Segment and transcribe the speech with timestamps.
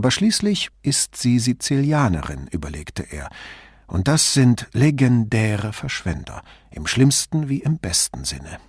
[0.00, 3.28] Aber schließlich ist sie Sizilianerin, überlegte er,
[3.86, 8.60] und das sind legendäre Verschwender, im schlimmsten wie im besten Sinne.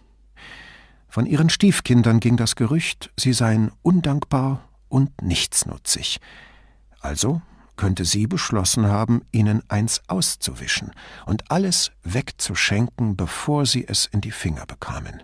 [1.08, 6.20] Von ihren Stiefkindern ging das Gerücht, sie seien undankbar und nichtsnutzig.
[7.00, 7.42] Also
[7.78, 10.92] könnte sie beschlossen haben, ihnen eins auszuwischen
[11.26, 15.24] und alles wegzuschenken, bevor sie es in die Finger bekamen.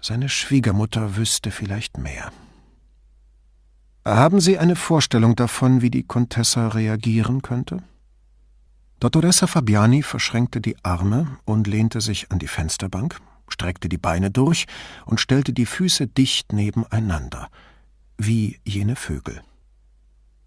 [0.00, 2.32] Seine Schwiegermutter wüsste vielleicht mehr.
[4.04, 7.84] Haben Sie eine Vorstellung davon, wie die Contessa reagieren könnte?
[8.98, 14.66] Dottoressa Fabiani verschränkte die Arme und lehnte sich an die Fensterbank, streckte die Beine durch
[15.06, 17.48] und stellte die Füße dicht nebeneinander,
[18.18, 19.40] wie jene Vögel.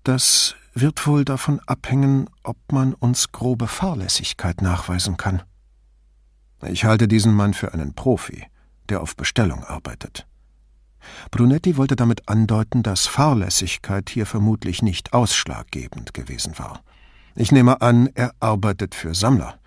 [0.03, 5.41] Das wird wohl davon abhängen, ob man uns grobe Fahrlässigkeit nachweisen kann.
[6.61, 8.45] Ich halte diesen Mann für einen Profi,
[8.89, 10.27] der auf Bestellung arbeitet.
[11.31, 16.81] Brunetti wollte damit andeuten, dass Fahrlässigkeit hier vermutlich nicht ausschlaggebend gewesen war.
[17.35, 19.59] Ich nehme an, er arbeitet für Sammler,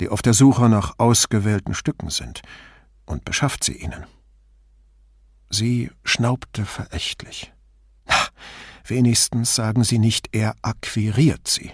[0.00, 2.42] die auf der Suche nach ausgewählten Stücken sind,
[3.04, 4.06] und beschafft sie ihnen.
[5.50, 7.52] Sie schnaubte verächtlich.
[8.06, 8.14] Na,
[8.84, 11.72] wenigstens sagen Sie nicht, er akquiriert sie.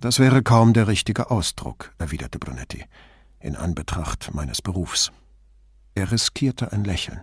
[0.00, 2.84] Das wäre kaum der richtige Ausdruck, erwiderte Brunetti,
[3.38, 5.12] in Anbetracht meines Berufs.
[5.94, 7.20] Er riskierte ein Lächeln.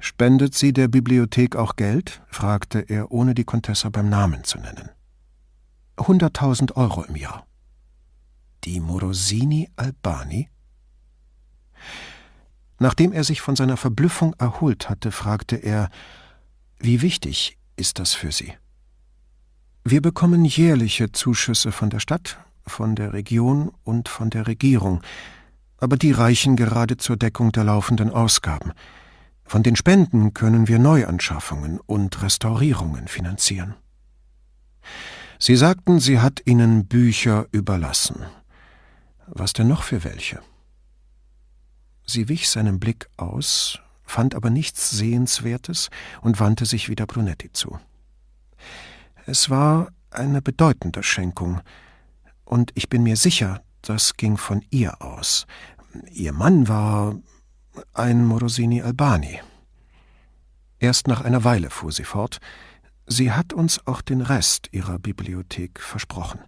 [0.00, 2.22] Spendet sie der Bibliothek auch Geld?
[2.28, 4.88] fragte er, ohne die Contessa beim Namen zu nennen.
[5.98, 7.46] Hunderttausend Euro im Jahr.
[8.64, 10.48] Die Morosini Albani?
[12.78, 15.90] Nachdem er sich von seiner Verblüffung erholt hatte, fragte er,
[16.78, 18.54] wie wichtig ist das für Sie?
[19.84, 25.02] Wir bekommen jährliche Zuschüsse von der Stadt, von der Region und von der Regierung,
[25.76, 28.72] aber die reichen gerade zur Deckung der laufenden Ausgaben.
[29.50, 33.74] Von den Spenden können wir Neuanschaffungen und Restaurierungen finanzieren.
[35.40, 38.26] Sie sagten, sie hat Ihnen Bücher überlassen.
[39.26, 40.38] Was denn noch für welche?
[42.06, 45.90] Sie wich seinem Blick aus, fand aber nichts Sehenswertes
[46.20, 47.80] und wandte sich wieder Brunetti zu.
[49.26, 51.60] Es war eine bedeutende Schenkung,
[52.44, 55.48] und ich bin mir sicher, das ging von ihr aus.
[56.12, 57.16] Ihr Mann war
[57.92, 59.40] ein Morosini Albani.
[60.78, 62.38] Erst nach einer Weile fuhr sie fort,
[63.06, 66.40] sie hat uns auch den Rest ihrer Bibliothek versprochen,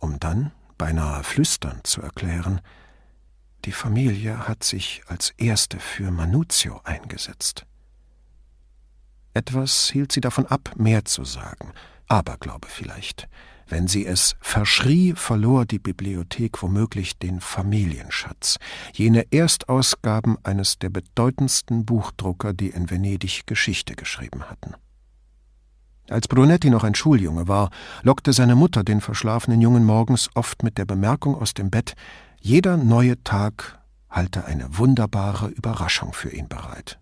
[0.00, 2.60] um dann, beinahe flüsternd, zu erklären,
[3.64, 7.66] die Familie hat sich als erste für Manuzio eingesetzt.
[9.34, 11.72] Etwas hielt sie davon ab, mehr zu sagen,
[12.06, 13.28] Aberglaube vielleicht.
[13.68, 18.58] Wenn sie es verschrie, verlor die Bibliothek womöglich den Familienschatz,
[18.92, 24.74] jene Erstausgaben eines der bedeutendsten Buchdrucker, die in Venedig Geschichte geschrieben hatten.
[26.08, 27.70] Als Brunetti noch ein Schuljunge war,
[28.02, 31.94] lockte seine Mutter den verschlafenen Jungen morgens oft mit der Bemerkung aus dem Bett,
[32.40, 37.00] jeder neue Tag halte eine wunderbare Überraschung für ihn bereit.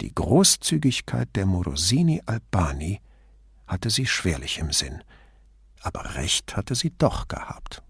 [0.00, 3.00] Die Großzügigkeit der Morosini Albani
[3.68, 5.04] hatte sie schwerlich im Sinn,
[5.82, 7.82] aber recht hatte sie doch gehabt.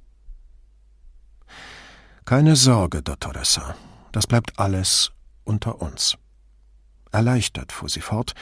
[2.24, 3.74] Keine Sorge, Dottoressa,
[4.12, 5.12] das bleibt alles
[5.44, 6.16] unter uns.
[7.10, 8.34] Erleichtert fuhr sie fort,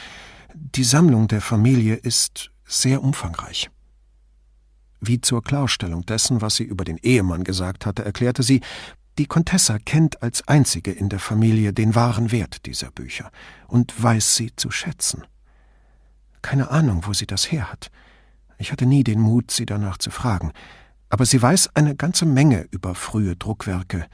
[0.53, 3.69] die Sammlung der Familie ist sehr umfangreich.
[4.99, 8.61] Wie zur Klarstellung dessen, was sie über den Ehemann gesagt hatte, erklärte sie,
[9.17, 13.31] die Contessa kennt als einzige in der Familie den wahren Wert dieser Bücher
[13.67, 15.25] und weiß sie zu schätzen.
[16.41, 17.91] Keine Ahnung, wo sie das her hat.
[18.61, 20.51] Ich hatte nie den Mut, sie danach zu fragen.
[21.09, 24.05] Aber sie weiß eine ganze Menge über frühe Druckwerke,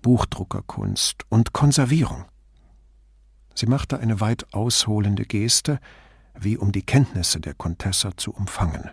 [0.00, 2.24] Buchdruckerkunst und Konservierung.
[3.56, 5.80] Sie machte eine weit ausholende Geste,
[6.38, 8.88] wie um die Kenntnisse der Contessa zu umfangen.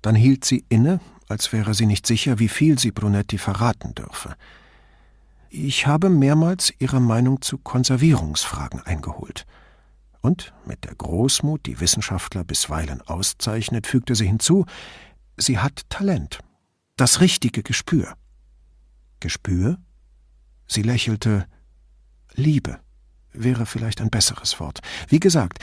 [0.00, 4.34] Dann hielt sie inne, als wäre sie nicht sicher, wie viel sie Brunetti verraten dürfe.
[5.50, 9.44] Ich habe mehrmals ihre Meinung zu Konservierungsfragen eingeholt.
[10.22, 14.64] Und mit der Großmut, die Wissenschaftler bisweilen auszeichnet, fügte sie hinzu,
[15.36, 16.38] sie hat Talent,
[16.96, 18.14] das richtige Gespür.
[19.18, 19.78] Gespür?
[20.66, 21.46] Sie lächelte.
[22.34, 22.80] Liebe
[23.32, 24.80] wäre vielleicht ein besseres Wort.
[25.08, 25.58] Wie gesagt,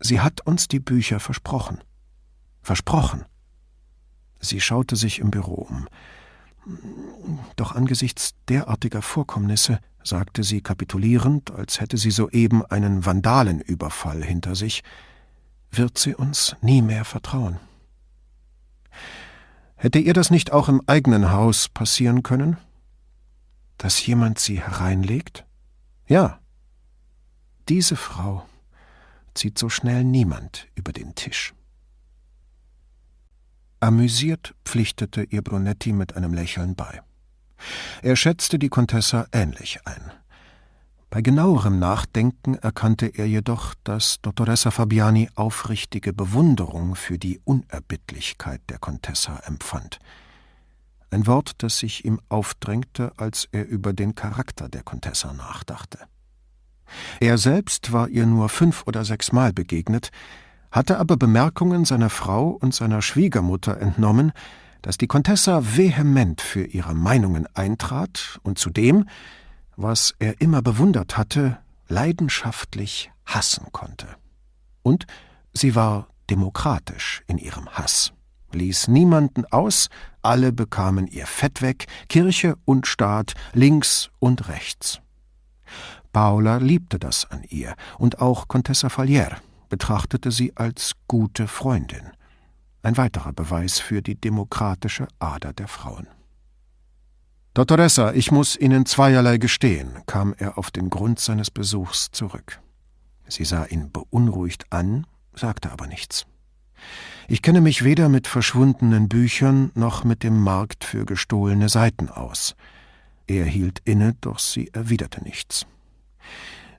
[0.00, 1.78] sie hat uns die Bücher versprochen.
[2.60, 3.24] Versprochen.
[4.40, 5.88] Sie schaute sich im Büro um.
[7.56, 14.82] Doch angesichts derartiger Vorkommnisse sagte sie kapitulierend, als hätte sie soeben einen Vandalenüberfall hinter sich,
[15.70, 17.58] wird sie uns nie mehr vertrauen.
[19.76, 22.56] Hätte ihr das nicht auch im eigenen Haus passieren können?
[23.78, 25.44] Dass jemand sie hereinlegt?
[26.06, 26.38] Ja.
[27.68, 28.46] Diese Frau,
[29.34, 31.54] zieht so schnell niemand über den Tisch.
[33.80, 37.02] Amüsiert pflichtete ihr Brunetti mit einem Lächeln bei.
[38.02, 40.12] Er schätzte die Contessa ähnlich ein.
[41.10, 48.78] Bei genauerem Nachdenken erkannte er jedoch, dass Dottoressa Fabiani aufrichtige Bewunderung für die Unerbittlichkeit der
[48.78, 49.98] Contessa empfand.
[51.10, 55.98] Ein Wort, das sich ihm aufdrängte, als er über den Charakter der Contessa nachdachte.
[57.20, 60.10] Er selbst war ihr nur fünf oder sechsmal begegnet,
[60.70, 64.32] hatte aber Bemerkungen seiner Frau und seiner Schwiegermutter entnommen,
[64.82, 69.08] dass die Contessa vehement für ihre Meinungen eintrat und zudem,
[69.76, 71.58] was er immer bewundert hatte,
[71.88, 74.08] leidenschaftlich hassen konnte.
[74.82, 75.06] Und
[75.52, 78.12] sie war demokratisch in ihrem Hass,
[78.52, 79.88] ließ niemanden aus,
[80.20, 85.00] alle bekamen ihr Fett weg, Kirche und Staat, links und rechts.
[86.12, 89.36] Paula liebte das an ihr, und auch Contessa Falier
[89.68, 92.12] betrachtete sie als gute Freundin.
[92.82, 96.06] Ein weiterer Beweis für die demokratische Ader der Frauen.
[97.54, 102.60] Dottoressa, ich muss Ihnen zweierlei gestehen, kam er auf den Grund seines Besuchs zurück.
[103.28, 106.26] Sie sah ihn beunruhigt an, sagte aber nichts.
[107.28, 112.56] Ich kenne mich weder mit verschwundenen Büchern noch mit dem Markt für gestohlene Seiten aus.
[113.26, 115.66] Er hielt inne, doch sie erwiderte nichts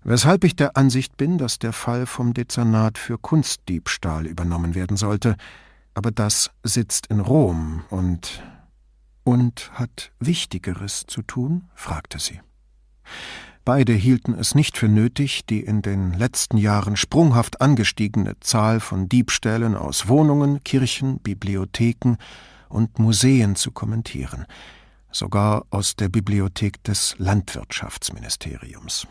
[0.04, 5.36] weshalb ich der Ansicht bin, dass der Fall vom Dezernat für Kunstdiebstahl übernommen werden sollte,
[5.94, 8.44] aber das sitzt in Rom und
[9.24, 11.70] und hat Wichtigeres zu tun?
[11.76, 12.42] fragte sie.
[13.66, 19.08] Beide hielten es nicht für nötig, die in den letzten Jahren sprunghaft angestiegene Zahl von
[19.08, 22.18] Diebstählen aus Wohnungen, Kirchen, Bibliotheken
[22.68, 24.46] und Museen zu kommentieren,
[25.12, 29.08] sogar aus der Bibliothek des Landwirtschaftsministeriums.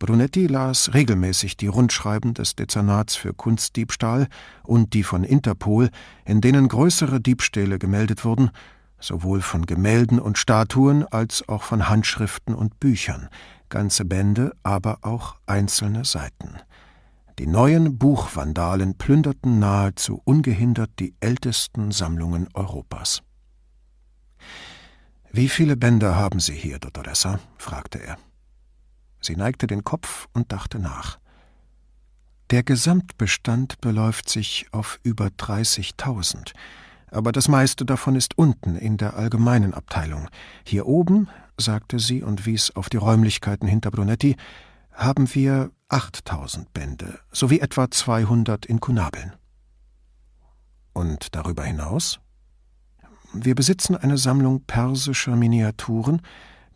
[0.00, 4.28] Brunetti las regelmäßig die Rundschreiben des Dezernats für Kunstdiebstahl
[4.62, 5.90] und die von Interpol,
[6.24, 8.50] in denen größere Diebstähle gemeldet wurden,
[8.98, 13.28] sowohl von Gemälden und Statuen als auch von Handschriften und Büchern,
[13.68, 16.56] ganze Bände, aber auch einzelne Seiten.
[17.38, 23.22] Die neuen Buchvandalen plünderten nahezu ungehindert die ältesten Sammlungen Europas.
[25.30, 27.38] Wie viele Bände haben Sie hier, Dottoressa?
[27.58, 28.16] fragte er.
[29.20, 31.18] Sie neigte den Kopf und dachte nach.
[32.50, 36.52] Der Gesamtbestand beläuft sich auf über 30.000,
[37.10, 40.28] aber das meiste davon ist unten in der allgemeinen Abteilung.
[40.64, 44.36] Hier oben, sagte sie und wies auf die Räumlichkeiten hinter Brunetti,
[44.92, 49.34] haben wir 8000 Bände sowie etwa 200 Inkunabeln.
[50.92, 52.20] Und darüber hinaus?
[53.32, 56.20] Wir besitzen eine Sammlung persischer Miniaturen,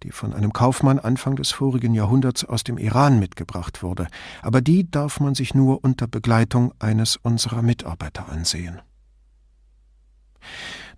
[0.05, 4.07] die von einem Kaufmann Anfang des vorigen Jahrhunderts aus dem Iran mitgebracht wurde,
[4.43, 8.83] aber die darf man sich nur unter Begleitung eines unserer Mitarbeiter ansehen.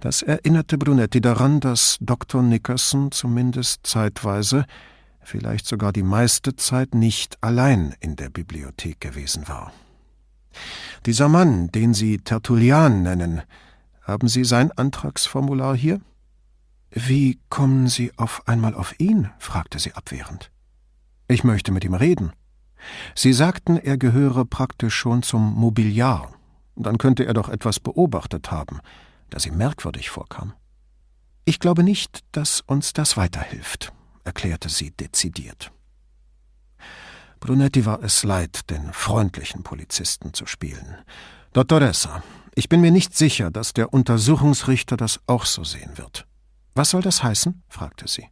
[0.01, 2.43] Das erinnerte Brunetti daran, dass Dr.
[2.43, 4.67] Nickerson zumindest zeitweise,
[5.23, 9.73] vielleicht sogar die meiste Zeit nicht allein in der Bibliothek gewesen war.
[11.07, 13.43] Dieser Mann, den Sie Tertullian nennen,
[14.03, 16.01] haben Sie sein Antragsformular hier?
[16.91, 19.31] Wie kommen Sie auf einmal auf ihn?
[19.39, 20.51] fragte sie abwehrend.
[21.29, 22.33] Ich möchte mit ihm reden.
[23.15, 26.33] Sie sagten, er gehöre praktisch schon zum Mobiliar.
[26.77, 28.81] Dann könnte er doch etwas beobachtet haben,
[29.31, 30.53] das ihm merkwürdig vorkam.
[31.45, 33.93] Ich glaube nicht, dass uns das weiterhilft,
[34.25, 35.73] erklärte sie dezidiert.
[37.41, 40.97] Brunetti war es leid, den freundlichen Polizisten zu spielen.
[41.53, 42.23] Dottoressa,
[42.55, 46.26] ich bin mir nicht sicher, dass der Untersuchungsrichter das auch so sehen wird.
[46.77, 47.63] Was soll das heißen?
[47.69, 48.29] fragte sie.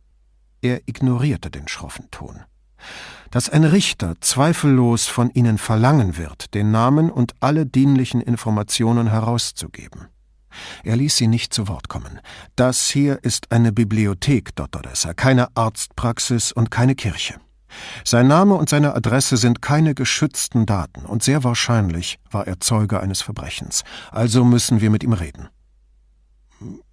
[0.60, 2.42] Er ignorierte den schroffen Ton.
[3.30, 10.08] Dass ein Richter zweifellos von ihnen verlangen wird, den Namen und alle dienlichen Informationen herauszugeben.
[10.84, 12.20] Er ließ sie nicht zu Wort kommen.
[12.54, 17.40] Das hier ist eine Bibliothek, Dottoressa, keine Arztpraxis und keine Kirche.
[18.04, 23.00] Sein Name und seine Adresse sind keine geschützten Daten, und sehr wahrscheinlich war er Zeuge
[23.00, 23.84] eines Verbrechens.
[24.10, 25.48] Also müssen wir mit ihm reden.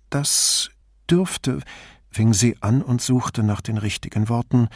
[0.09, 0.71] Das
[1.11, 1.61] dürfte,
[2.09, 4.69] fing sie an und suchte nach den richtigen Worten,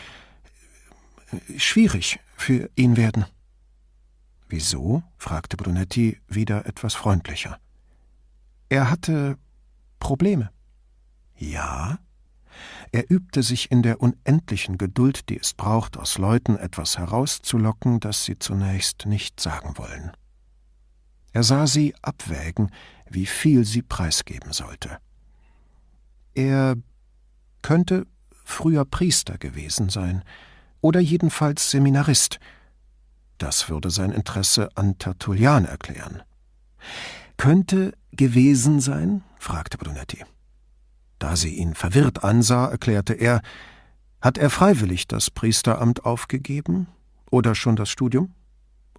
[1.57, 3.25] schwierig für ihn werden.
[4.47, 5.03] Wieso?
[5.17, 7.59] fragte Brunetti wieder etwas freundlicher.
[8.69, 9.37] Er hatte
[9.99, 10.51] Probleme.
[11.37, 11.99] Ja?
[12.91, 18.23] Er übte sich in der unendlichen Geduld, die es braucht, aus Leuten etwas herauszulocken, das
[18.23, 20.11] sie zunächst nicht sagen wollen.
[21.33, 22.71] Er sah sie abwägen,
[23.09, 24.99] wie viel sie preisgeben sollte.
[26.35, 26.75] Er
[27.61, 28.05] könnte
[28.43, 30.23] früher Priester gewesen sein
[30.81, 32.39] oder jedenfalls Seminarist.
[33.37, 36.21] Das würde sein Interesse an Tertullian erklären.
[37.37, 39.23] Könnte gewesen sein?
[39.39, 40.23] fragte Brunetti.
[41.19, 43.41] Da sie ihn verwirrt ansah, erklärte er,
[44.21, 46.87] hat er freiwillig das Priesteramt aufgegeben
[47.31, 48.33] oder schon das Studium?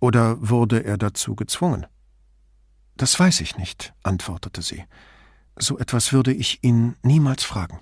[0.00, 1.86] Oder wurde er dazu gezwungen?
[2.96, 4.84] Das weiß ich nicht, antwortete sie.
[5.58, 7.80] So etwas würde ich ihn niemals fragen.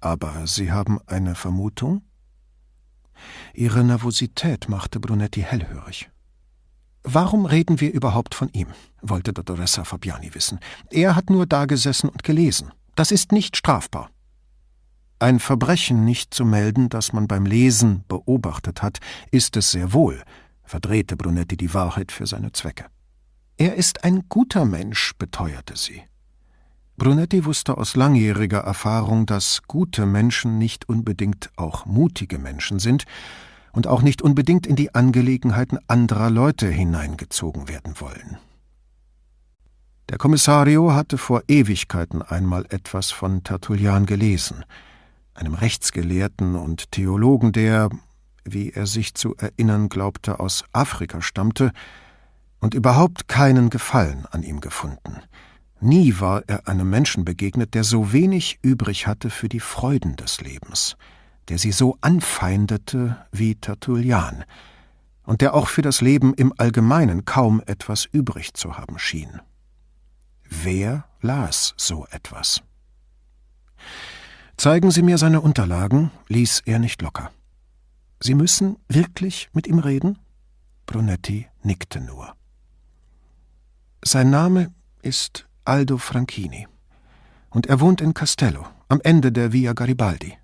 [0.00, 2.02] Aber Sie haben eine Vermutung?
[3.54, 6.08] Ihre Nervosität machte Brunetti hellhörig.
[7.02, 8.68] Warum reden wir überhaupt von ihm?
[9.02, 10.60] wollte Dottoressa Fabiani wissen.
[10.90, 12.72] Er hat nur dagesessen und gelesen.
[12.94, 14.10] Das ist nicht strafbar.
[15.20, 18.98] Ein Verbrechen nicht zu melden, das man beim Lesen beobachtet hat,
[19.32, 20.22] ist es sehr wohl,
[20.62, 22.86] verdrehte Brunetti die Wahrheit für seine Zwecke.
[23.56, 26.02] Er ist ein guter Mensch, beteuerte sie.
[26.98, 33.04] Brunetti wusste aus langjähriger Erfahrung, dass gute Menschen nicht unbedingt auch mutige Menschen sind
[33.70, 38.38] und auch nicht unbedingt in die Angelegenheiten anderer Leute hineingezogen werden wollen.
[40.08, 44.64] Der Kommissario hatte vor Ewigkeiten einmal etwas von Tertullian gelesen,
[45.34, 47.90] einem Rechtsgelehrten und Theologen, der,
[48.44, 51.70] wie er sich zu erinnern glaubte, aus Afrika stammte,
[52.58, 55.22] und überhaupt keinen Gefallen an ihm gefunden–
[55.80, 60.40] Nie war er einem Menschen begegnet, der so wenig übrig hatte für die Freuden des
[60.40, 60.96] Lebens,
[61.48, 64.44] der sie so anfeindete wie Tertullian,
[65.24, 69.40] und der auch für das Leben im Allgemeinen kaum etwas übrig zu haben schien.
[70.48, 72.62] Wer las so etwas?
[74.56, 77.30] Zeigen Sie mir seine Unterlagen, ließ er nicht locker.
[78.20, 80.18] Sie müssen wirklich mit ihm reden?
[80.86, 82.34] Brunetti nickte nur.
[84.02, 86.66] Sein Name ist Aldo Franchini.
[87.50, 90.38] Und er wohnt in Castello, am Ende der Via Garibaldi.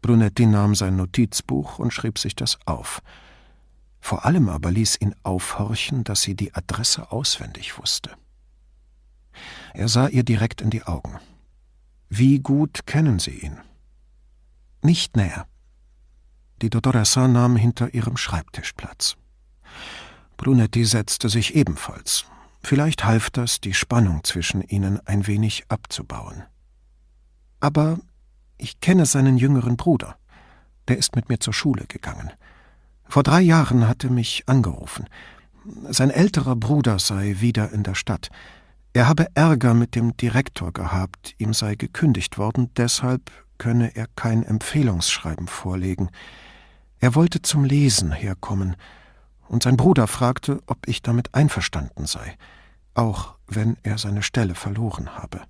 [0.00, 3.02] Brunetti nahm sein Notizbuch und schrieb sich das auf.
[4.00, 8.10] Vor allem aber ließ ihn aufhorchen, dass sie die Adresse auswendig wusste.
[9.74, 11.18] Er sah ihr direkt in die Augen.
[12.08, 13.58] Wie gut kennen Sie ihn?
[14.82, 15.46] Nicht näher.
[16.62, 19.16] Die Dottoressa nahm hinter ihrem Schreibtisch Platz.
[20.38, 22.24] Brunetti setzte sich ebenfalls,
[22.62, 26.44] Vielleicht half das, die Spannung zwischen ihnen ein wenig abzubauen.
[27.58, 27.98] Aber
[28.58, 30.16] ich kenne seinen jüngeren Bruder.
[30.88, 32.30] Der ist mit mir zur Schule gegangen.
[33.08, 35.06] Vor drei Jahren hatte mich angerufen.
[35.88, 38.30] Sein älterer Bruder sei wieder in der Stadt.
[38.92, 44.42] Er habe Ärger mit dem Direktor gehabt, ihm sei gekündigt worden, deshalb könne er kein
[44.42, 46.10] Empfehlungsschreiben vorlegen.
[46.98, 48.76] Er wollte zum Lesen herkommen,
[49.50, 52.38] und sein Bruder fragte, ob ich damit einverstanden sei,
[52.94, 55.42] auch wenn er seine Stelle verloren habe.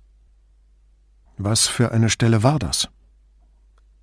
[1.37, 2.89] Was für eine Stelle war das?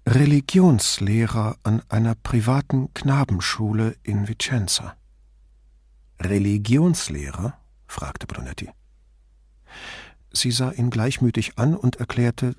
[0.07, 4.95] Religionslehrer an einer privaten Knabenschule in Vicenza.
[6.21, 7.59] Religionslehrer?
[7.89, 8.71] fragte Brunetti.
[10.31, 12.55] Sie sah ihn gleichmütig an und erklärte,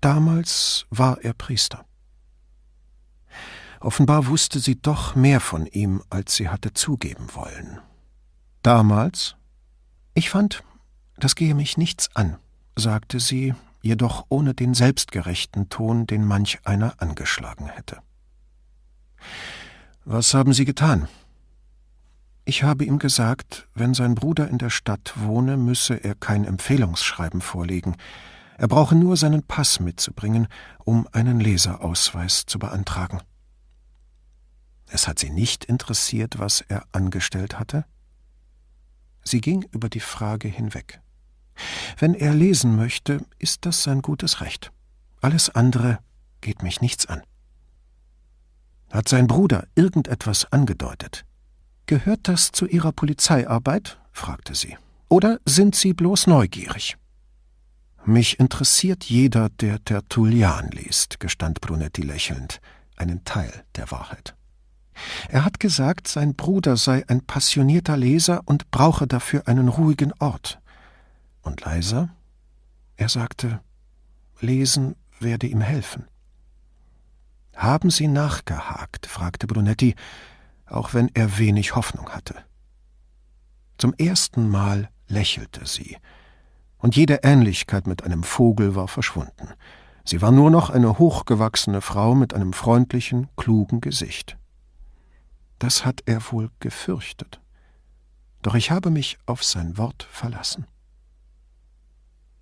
[0.00, 1.84] damals war er Priester.
[3.86, 7.78] Offenbar wusste sie doch mehr von ihm, als sie hatte zugeben wollen.
[8.62, 9.36] Damals?
[10.12, 10.64] Ich fand,
[11.18, 12.36] das gehe mich nichts an,
[12.74, 17.98] sagte sie, jedoch ohne den selbstgerechten Ton, den manch einer angeschlagen hätte.
[20.04, 21.06] Was haben Sie getan?
[22.44, 27.40] Ich habe ihm gesagt, wenn sein Bruder in der Stadt wohne, müsse er kein Empfehlungsschreiben
[27.40, 27.94] vorlegen.
[28.58, 30.48] Er brauche nur seinen Pass mitzubringen,
[30.84, 33.20] um einen Leserausweis zu beantragen.
[34.88, 37.84] Es hat sie nicht interessiert, was er angestellt hatte?
[39.24, 41.00] Sie ging über die Frage hinweg.
[41.98, 44.72] Wenn er lesen möchte, ist das sein gutes Recht.
[45.20, 45.98] Alles andere
[46.40, 47.22] geht mich nichts an.
[48.90, 51.24] Hat sein Bruder irgendetwas angedeutet?
[51.86, 53.98] Gehört das zu Ihrer Polizeiarbeit?
[54.12, 54.76] fragte sie.
[55.08, 56.96] Oder sind Sie bloß neugierig?
[58.04, 62.60] Mich interessiert jeder, der Tertullian liest, gestand Brunetti lächelnd,
[62.96, 64.36] einen Teil der Wahrheit.
[65.28, 70.60] Er hat gesagt, sein Bruder sei ein passionierter Leser und brauche dafür einen ruhigen Ort.
[71.42, 72.10] Und leiser?
[72.96, 73.60] Er sagte,
[74.40, 76.06] Lesen werde ihm helfen.
[77.54, 79.06] Haben Sie nachgehakt?
[79.06, 79.94] fragte Brunetti,
[80.66, 82.34] auch wenn er wenig Hoffnung hatte.
[83.78, 85.96] Zum ersten Mal lächelte sie,
[86.78, 89.48] und jede Ähnlichkeit mit einem Vogel war verschwunden.
[90.04, 94.36] Sie war nur noch eine hochgewachsene Frau mit einem freundlichen, klugen Gesicht.
[95.58, 97.40] Das hat er wohl gefürchtet.
[98.42, 100.66] Doch ich habe mich auf sein Wort verlassen.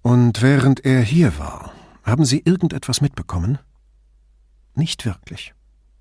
[0.03, 3.59] Und während er hier war, haben Sie irgendetwas mitbekommen?
[4.75, 5.55] Nicht wirklich.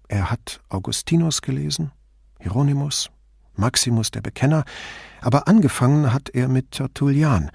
[0.10, 1.92] Er hat Augustinus gelesen,
[2.40, 3.10] Hieronymus,
[3.56, 4.66] Maximus der Bekenner,
[5.22, 7.52] aber angefangen hat er mit Tertullian,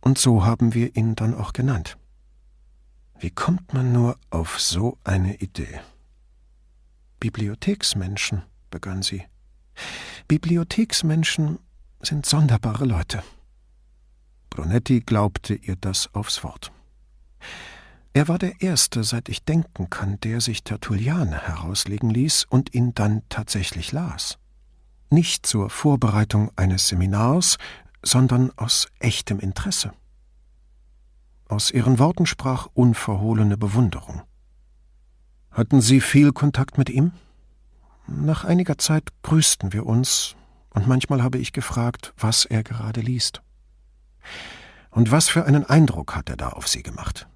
[0.00, 1.98] und so haben wir ihn dann auch genannt.
[3.18, 5.80] Wie kommt man nur auf so eine Idee?
[7.18, 9.24] Bibliotheksmenschen, begann sie.
[10.26, 11.58] Bibliotheksmenschen
[12.00, 13.22] sind sonderbare Leute.
[14.50, 16.72] Brunetti glaubte ihr das aufs Wort.
[18.12, 22.94] Er war der Erste, seit ich denken kann, der sich Tertullian herauslegen ließ und ihn
[22.94, 24.38] dann tatsächlich las.
[25.10, 27.58] Nicht zur Vorbereitung eines Seminars,
[28.02, 29.92] sondern aus echtem Interesse.
[31.48, 34.22] Aus ihren Worten sprach unverhohlene Bewunderung.
[35.50, 37.12] Hatten Sie viel Kontakt mit ihm?
[38.10, 40.34] Nach einiger Zeit grüßten wir uns,
[40.70, 43.42] und manchmal habe ich gefragt, was er gerade liest.
[44.90, 47.28] Und was für einen Eindruck hat er da auf Sie gemacht?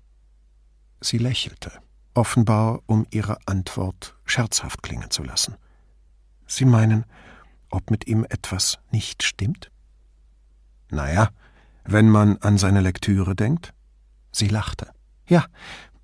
[1.03, 1.73] Sie lächelte,
[2.15, 5.57] offenbar um ihre Antwort scherzhaft klingen zu lassen.
[6.47, 7.05] Sie meinen,
[7.71, 9.71] ob mit ihm etwas nicht stimmt?
[10.91, 11.29] Naja,
[11.85, 13.75] wenn man an seine Lektüre denkt.
[14.31, 14.91] Sie lachte.
[15.27, 15.45] Ja,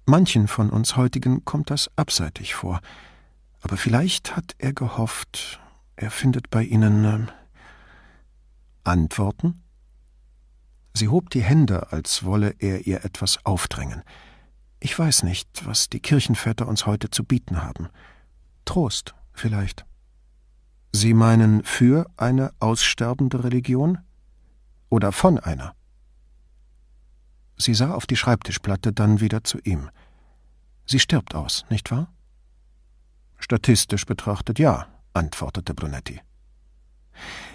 [0.05, 2.81] manchen von uns heutigen kommt das abseitig vor.
[3.61, 5.61] Aber vielleicht hat er gehofft,
[5.97, 7.27] er findet bei Ihnen äh,
[8.85, 9.63] Antworten?
[10.95, 14.03] Sie hob die Hände, als wolle er ihr etwas aufdrängen.
[14.81, 17.89] Ich weiß nicht, was die Kirchenväter uns heute zu bieten haben.
[18.65, 19.85] Trost, vielleicht.
[20.93, 23.99] Sie meinen für eine aussterbende Religion?
[24.89, 25.75] Oder von einer?
[27.57, 29.91] Sie sah auf die Schreibtischplatte, dann wieder zu ihm.
[30.87, 32.13] Sie stirbt aus, nicht wahr?
[33.39, 36.21] Statistisch betrachtet ja, antwortete Brunetti.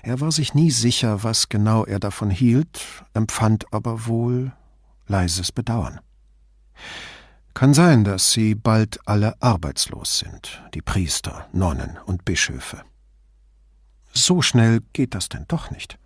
[0.02, 2.82] Er war sich nie sicher, was genau er davon hielt,
[3.14, 4.52] empfand aber wohl
[5.08, 6.00] leises Bedauern.
[7.54, 12.82] Kann sein, dass sie bald alle arbeitslos sind, die Priester, Nonnen und Bischöfe.
[14.12, 15.98] So schnell geht das denn doch nicht.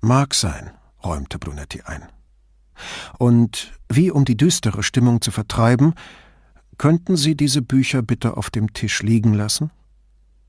[0.00, 0.70] Mag sein,
[1.02, 2.02] räumte Brunetti ein.
[3.18, 5.94] Und wie um die düstere Stimmung zu vertreiben,
[6.78, 9.70] könnten Sie diese Bücher bitte auf dem Tisch liegen lassen?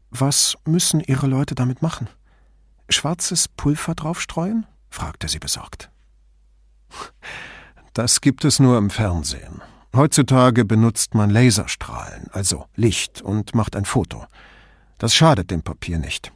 [0.10, 2.08] Was müssen Ihre Leute damit machen?
[2.90, 4.66] Schwarzes Pulver draufstreuen?
[4.90, 5.90] fragte sie besorgt.
[7.94, 9.62] Das gibt es nur im Fernsehen.
[9.96, 14.26] Heutzutage benutzt man Laserstrahlen, also Licht, und macht ein Foto.
[14.98, 16.34] Das schadet dem Papier nicht.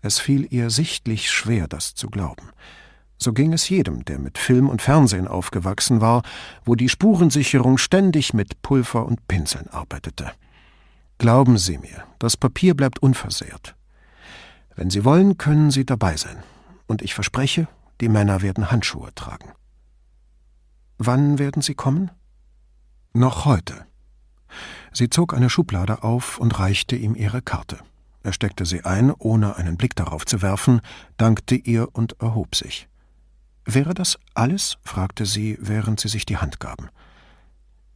[0.00, 2.50] Es fiel ihr sichtlich schwer, das zu glauben.
[3.22, 6.22] So ging es jedem, der mit Film und Fernsehen aufgewachsen war,
[6.64, 10.32] wo die Spurensicherung ständig mit Pulver und Pinseln arbeitete.
[11.18, 13.76] Glauben Sie mir, das Papier bleibt unversehrt.
[14.74, 16.42] Wenn Sie wollen, können Sie dabei sein.
[16.86, 17.68] Und ich verspreche,
[18.00, 19.52] die Männer werden Handschuhe tragen.
[20.96, 22.10] Wann werden Sie kommen?
[23.12, 23.84] Noch heute.
[24.92, 27.80] Sie zog eine Schublade auf und reichte ihm ihre Karte.
[28.22, 30.80] Er steckte sie ein, ohne einen Blick darauf zu werfen,
[31.18, 32.88] dankte ihr und erhob sich.
[33.72, 34.78] Wäre das alles?
[34.82, 36.88] fragte sie, während sie sich die Hand gaben.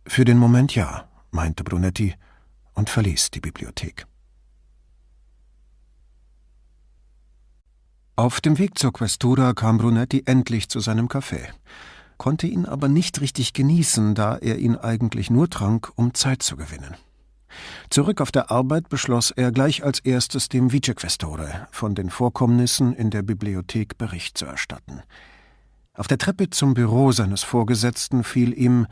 [0.07, 2.15] Für den Moment ja, meinte Brunetti
[2.75, 4.07] und verließ die Bibliothek.
[8.15, 11.49] Auf dem Weg zur Questura kam Brunetti endlich zu seinem Café,
[12.19, 16.57] konnte ihn aber nicht richtig genießen, da er ihn eigentlich nur trank, um Zeit zu
[16.57, 16.95] gewinnen.
[17.91, 23.11] Zurück auf der Arbeit beschloss er gleich als erstes dem Vicequestore von den Vorkommnissen in
[23.11, 25.03] der Bibliothek Bericht zu erstatten.
[25.97, 28.89] Auf der Treppe zum Büro seines Vorgesetzten fiel ihm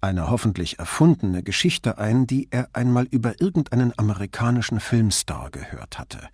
[0.00, 6.28] eine hoffentlich erfundene Geschichte ein, die er einmal über irgendeinen amerikanischen Filmstar gehört hatte.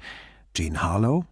[0.55, 1.27] Jean Harlow,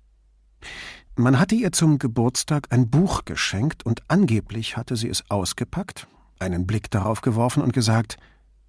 [1.16, 6.07] man hatte ihr zum Geburtstag ein Buch geschenkt und angeblich hatte sie es ausgepackt,
[6.38, 8.18] einen Blick darauf geworfen und gesagt: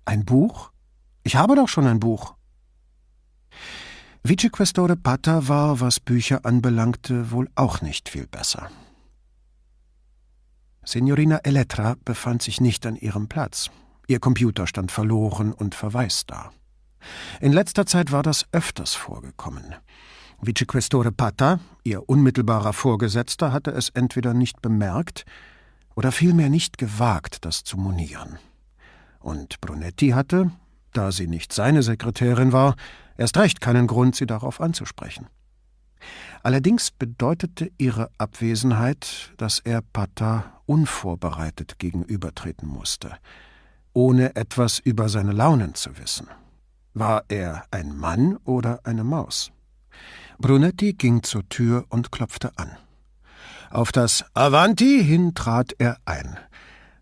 [0.05, 0.71] Ein Buch?
[1.23, 2.35] Ich habe doch schon ein Buch.
[4.23, 8.69] Vicequestore Pata war, was Bücher anbelangte, wohl auch nicht viel besser.
[10.85, 13.71] Signorina Elettra befand sich nicht an ihrem Platz.
[14.07, 16.51] Ihr Computer stand verloren und verwaist da.
[17.41, 19.75] In letzter Zeit war das öfters vorgekommen.
[20.41, 25.25] Vicequestore Pata, ihr unmittelbarer Vorgesetzter, hatte es entweder nicht bemerkt
[25.95, 28.37] oder vielmehr nicht gewagt, das zu monieren.
[29.19, 30.51] Und Brunetti hatte,
[30.93, 32.75] da sie nicht seine Sekretärin war,
[33.17, 35.27] erst recht keinen Grund, sie darauf anzusprechen.
[36.43, 43.17] Allerdings bedeutete ihre Abwesenheit, dass er Pata unvorbereitet gegenübertreten musste,
[43.93, 46.27] ohne etwas über seine Launen zu wissen.
[46.93, 49.51] War er ein Mann oder eine Maus?
[50.37, 52.77] Brunetti ging zur Tür und klopfte an.
[53.69, 56.37] Auf das Avanti hin trat er ein.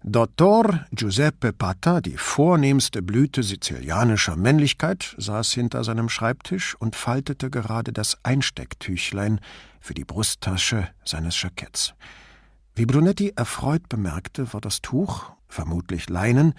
[0.05, 7.93] Dottor Giuseppe Pata, die vornehmste Blüte sizilianischer Männlichkeit, saß hinter seinem Schreibtisch und faltete gerade
[7.93, 9.39] das Einstecktüchlein
[9.79, 11.93] für die Brusttasche seines Jacketts.
[12.75, 16.53] Wie Brunetti erfreut bemerkte, war das Tuch, vermutlich Leinen,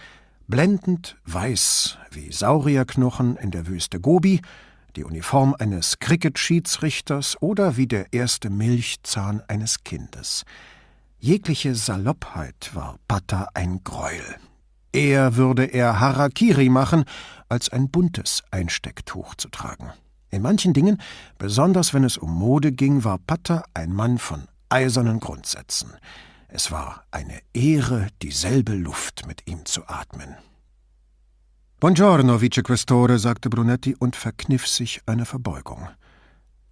[0.49, 4.41] blendend weiß wie Saurierknochen in der Wüste Gobi,
[4.97, 10.47] die Uniform eines Cricket-Schiedsrichters oder wie der erste Milchzahn eines Kindes–
[11.25, 14.37] Jegliche Saloppheit war Pata ein Greuel.
[14.93, 17.05] Eher würde er Harakiri machen,
[17.49, 19.91] als ein buntes Einstecktuch zu tragen.
[20.29, 21.01] In manchen Dingen,
[21.39, 25.95] besonders wenn es um Mode ging, war Pata ein Mann von eisernen Grundsätzen.
[26.49, 30.37] Es war eine Ehre, dieselbe Luft mit ihm zu atmen.
[31.81, 35.89] Buongiorno, Vicequestore, sagte Brunetti und verkniff sich eine Verbeugung.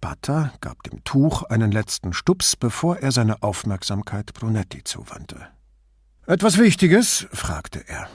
[0.03, 5.47] Pata gab dem Tuch einen letzten Stups, bevor er seine Aufmerksamkeit Brunetti zuwandte.
[6.27, 7.25] Etwas Wichtiges?
[7.31, 8.09] fragte er.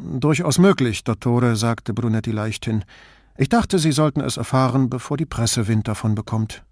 [0.00, 2.84] Durchaus möglich, Dottore, sagte Brunetti leichthin.
[3.36, 6.64] Ich dachte, Sie sollten es erfahren, bevor die Presse Wind davon bekommt.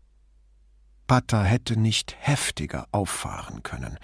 [1.06, 3.98] Pata hätte nicht heftiger auffahren können,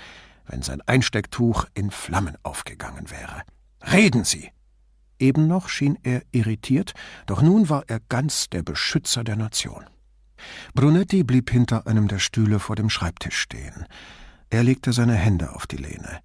[0.47, 3.43] wenn sein Einstecktuch in Flammen aufgegangen wäre.
[3.93, 4.53] Reden Sie!
[5.19, 6.95] Eben noch schien er irritiert,
[7.27, 9.87] doch nun war er ganz der Beschützer der Nation.
[10.75, 13.87] Brunetti blieb hinter einem der Stühle vor dem Schreibtisch stehen.
[14.51, 16.21] Er legte seine Hände auf die Lehne.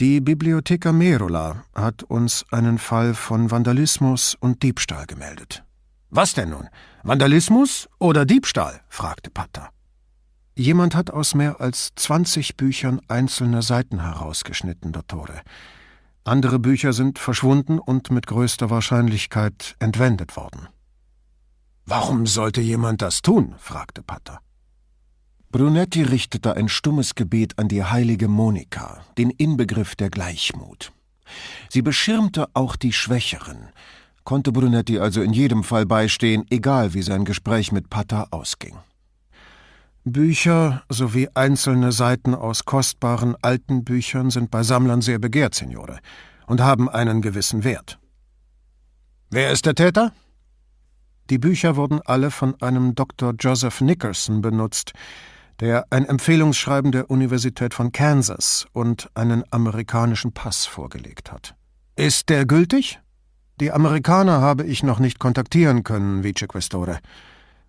[0.00, 5.62] Die Bibliotheca Merola hat uns einen Fall von Vandalismus und Diebstahl gemeldet.
[6.08, 6.68] Was denn nun?
[7.02, 8.80] Vandalismus oder Diebstahl?
[8.88, 9.68] fragte Pater.
[10.56, 15.42] Jemand hat aus mehr als zwanzig Büchern einzelne Seiten herausgeschnitten, Dottore.
[16.24, 20.68] Andere Bücher sind verschwunden und mit größter Wahrscheinlichkeit entwendet worden.
[21.86, 23.54] Warum sollte jemand das tun?
[23.58, 24.40] fragte Pater.
[25.52, 30.92] Brunetti richtete ein stummes Gebet an die heilige Monika, den Inbegriff der Gleichmut.
[31.68, 33.70] Sie beschirmte auch die Schwächeren,
[34.22, 38.76] konnte Brunetti also in jedem Fall beistehen, egal wie sein Gespräch mit Pater ausging.
[40.04, 45.98] Bücher sowie einzelne Seiten aus kostbaren alten Büchern sind bei Sammlern sehr begehrt, Signore,
[46.46, 47.98] und haben einen gewissen Wert.
[49.30, 50.12] Wer ist der Täter?
[51.30, 53.34] Die Bücher wurden alle von einem Dr.
[53.38, 54.92] Joseph Nickerson benutzt,
[55.60, 61.54] der ein Empfehlungsschreiben der Universität von Kansas und einen amerikanischen Pass vorgelegt hat.
[61.94, 62.98] Ist der gültig?
[63.60, 66.98] Die Amerikaner habe ich noch nicht kontaktieren können, Vicequestore.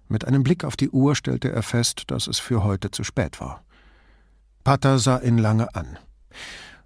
[0.08, 3.40] Mit einem Blick auf die Uhr stellte er fest, dass es für heute zu spät
[3.40, 3.64] war.
[4.64, 6.00] Pater sah ihn lange an.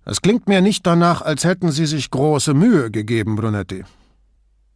[0.03, 3.85] Es klingt mir nicht danach, als hätten Sie sich große Mühe gegeben, Brunetti.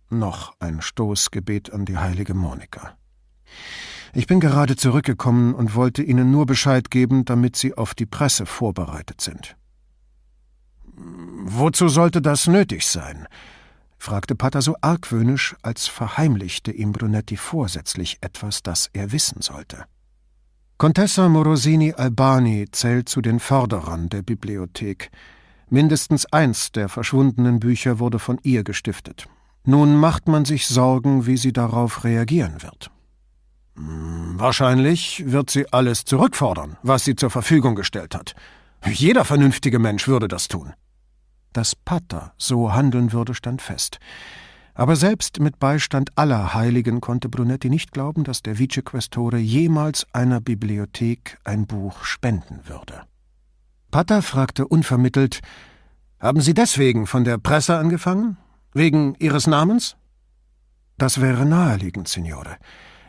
[0.09, 2.97] Noch ein Stoßgebet an die heilige Monika.
[4.13, 8.47] Ich bin gerade zurückgekommen und wollte Ihnen nur Bescheid geben, damit Sie auf die Presse
[8.47, 9.55] vorbereitet sind.
[10.95, 13.27] Wozu sollte das nötig sein?
[13.99, 19.85] fragte Pater so argwöhnisch, als verheimlichte ihm Brunetti vorsätzlich etwas, das er wissen sollte.
[20.77, 25.11] Contessa Morosini Albani zählt zu den Förderern der Bibliothek.
[25.69, 29.27] Mindestens eins der verschwundenen Bücher wurde von ihr gestiftet.
[29.69, 32.89] Nun macht man sich Sorgen, wie sie darauf reagieren wird.
[33.75, 38.33] Hm, wahrscheinlich wird sie alles zurückfordern, was sie zur Verfügung gestellt hat.
[38.83, 40.73] Jeder vernünftige Mensch würde das tun.
[41.53, 43.99] Dass Pater so handeln würde, stand fest.
[44.73, 50.41] Aber selbst mit Beistand aller Heiligen konnte Brunetti nicht glauben, dass der Vicequestore jemals einer
[50.41, 53.03] Bibliothek ein Buch spenden würde.
[53.91, 55.41] Pater fragte unvermittelt:
[56.19, 58.37] Haben Sie deswegen von der Presse angefangen?
[58.73, 59.95] Wegen Ihres Namens?
[60.97, 62.57] Das wäre naheliegend, Signore.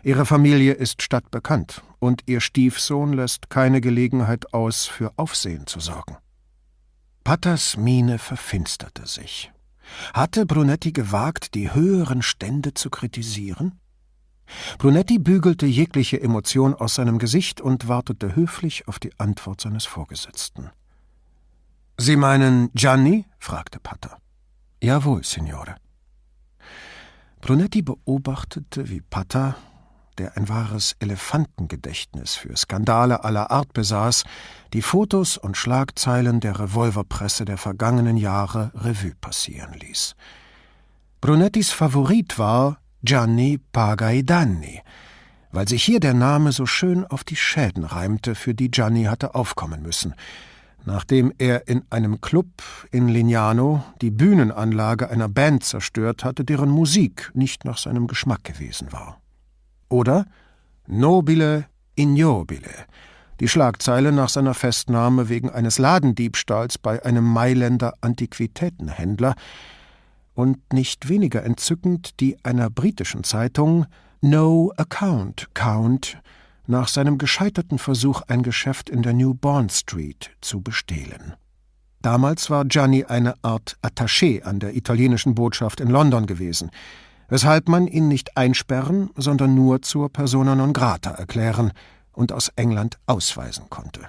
[0.03, 6.17] Ihre Familie ist stadtbekannt, und Ihr Stiefsohn lässt keine Gelegenheit aus, für Aufsehen zu sorgen.
[7.25, 9.53] Patters Miene verfinsterte sich.
[10.15, 13.79] Hatte Brunetti gewagt, die höheren Stände zu kritisieren?
[14.79, 20.71] Brunetti bügelte jegliche Emotion aus seinem Gesicht und wartete höflich auf die Antwort seines Vorgesetzten.
[21.99, 23.27] Sie meinen Gianni?
[23.39, 24.19] fragte Patter.
[24.83, 25.75] Jawohl, Signore.
[27.43, 29.57] Brunetti beobachtete, wie Pata,
[30.17, 34.25] der ein wahres Elefantengedächtnis für Skandale aller Art besaß,
[34.73, 40.15] die Fotos und Schlagzeilen der Revolverpresse der vergangenen Jahre Revue passieren ließ.
[41.21, 44.81] Brunettis Favorit war Gianni Pagaidanni,
[45.53, 49.35] weil sich hier der Name so schön auf die Schäden reimte, für die Gianni hatte
[49.35, 50.15] aufkommen müssen–
[50.85, 52.49] nachdem er in einem Club
[52.91, 58.93] in Lignano die Bühnenanlage einer Band zerstört hatte, deren Musik nicht nach seinem Geschmack gewesen
[58.93, 59.21] war.
[59.89, 60.27] Oder
[60.87, 61.67] Nobile
[61.97, 62.87] Ignobile,
[63.41, 69.35] die Schlagzeile nach seiner Festnahme wegen eines Ladendiebstahls bei einem Mailänder Antiquitätenhändler
[70.35, 73.87] und nicht weniger entzückend die einer britischen Zeitung
[74.21, 76.19] No Account Count
[76.71, 81.35] nach seinem gescheiterten Versuch, ein Geschäft in der New Bond Street zu bestehlen.
[82.01, 86.71] Damals war Gianni eine Art Attaché an der italienischen Botschaft in London gewesen,
[87.29, 91.73] weshalb man ihn nicht einsperren, sondern nur zur persona non grata erklären
[92.13, 94.09] und aus England ausweisen konnte.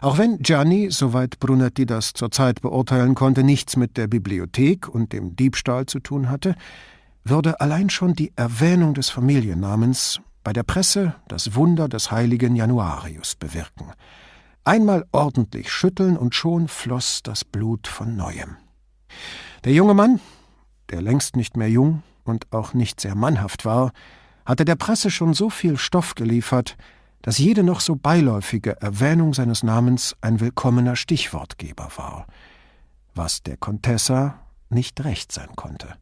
[0.00, 5.12] Auch wenn Gianni, soweit Brunetti das zur Zeit beurteilen konnte, nichts mit der Bibliothek und
[5.12, 6.56] dem Diebstahl zu tun hatte,
[7.22, 13.34] würde allein schon die Erwähnung des Familiennamens bei der Presse das Wunder des heiligen Januarius
[13.34, 13.92] bewirken.
[14.64, 18.56] Einmal ordentlich schütteln und schon floss das Blut von neuem.
[19.64, 20.20] Der junge Mann,
[20.90, 23.92] der längst nicht mehr jung und auch nicht sehr mannhaft war,
[24.44, 26.76] hatte der Presse schon so viel Stoff geliefert,
[27.22, 32.26] dass jede noch so beiläufige Erwähnung seines Namens ein willkommener Stichwortgeber war,
[33.14, 35.94] was der Contessa nicht recht sein konnte.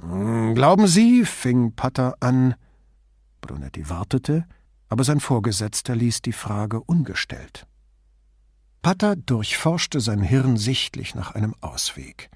[0.00, 2.54] Hm, glauben Sie, fing Patter an.
[3.46, 4.46] Brunetti wartete,
[4.88, 7.66] aber sein Vorgesetzter ließ die Frage ungestellt.
[8.80, 12.30] Patter durchforschte sein Hirn sichtlich nach einem Ausweg,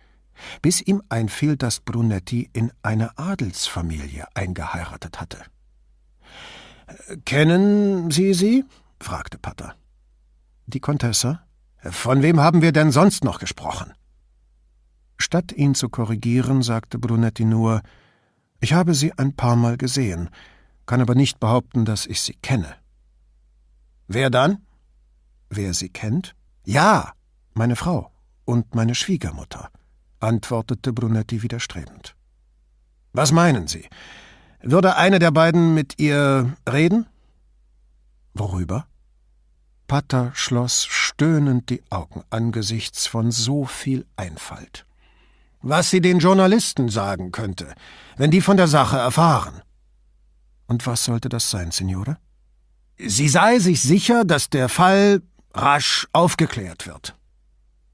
[0.62, 5.38] bis ihm einfiel, dass Brunetti in eine Adelsfamilie eingeheiratet hatte.
[7.24, 8.64] Kennen Sie sie?
[9.00, 9.74] fragte Patter.
[10.66, 11.42] Die Contessa?
[11.82, 13.92] Von wem haben wir denn sonst noch gesprochen?
[15.16, 17.82] Statt ihn zu korrigieren, sagte Brunetti nur
[18.60, 20.30] Ich habe sie ein paar Mal gesehen,
[20.88, 22.74] kann aber nicht behaupten, dass ich sie kenne.
[24.09, 24.66] Wer dann?
[25.51, 26.35] Wer sie kennt?
[26.64, 27.12] Ja,
[27.55, 28.11] meine Frau
[28.44, 29.70] und meine Schwiegermutter,
[30.18, 32.16] antwortete Brunetti widerstrebend.
[33.12, 33.88] Was meinen Sie?
[34.61, 37.07] Würde eine der beiden mit ihr reden?
[38.35, 38.88] Worüber?
[39.87, 44.85] Pater schloss stöhnend die Augen angesichts von so viel Einfalt
[45.61, 47.74] was sie den Journalisten sagen könnte,
[48.16, 49.62] wenn die von der Sache erfahren.
[50.68, 52.18] Und was sollte das sein, Signore?
[52.98, 57.16] Sie sei sich sicher, dass der Fall rasch aufgeklärt wird.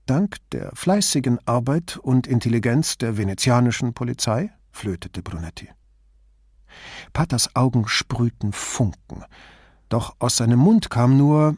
[0.05, 5.71] Dank der fleißigen Arbeit und Intelligenz der venezianischen Polizei, flötete Brunetti.
[7.15, 9.25] Paters Augen sprühten Funken,
[9.89, 11.57] doch aus seinem Mund kam nur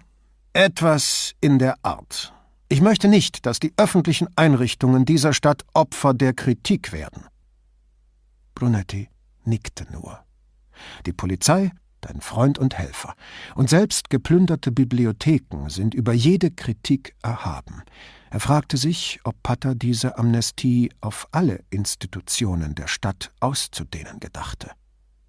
[0.53, 2.33] etwas in der Art,
[2.69, 7.25] ich möchte nicht, dass die öffentlichen Einrichtungen dieser Stadt Opfer der Kritik werden.
[8.55, 9.09] Brunetti
[9.45, 10.26] nickte nur.
[11.07, 13.15] Die Polizei, dein Freund und Helfer,
[13.55, 17.83] und selbst geplünderte Bibliotheken sind über jede Kritik erhaben.
[18.31, 24.71] Er fragte sich, ob Patter diese Amnestie auf alle Institutionen der Stadt auszudehnen gedachte.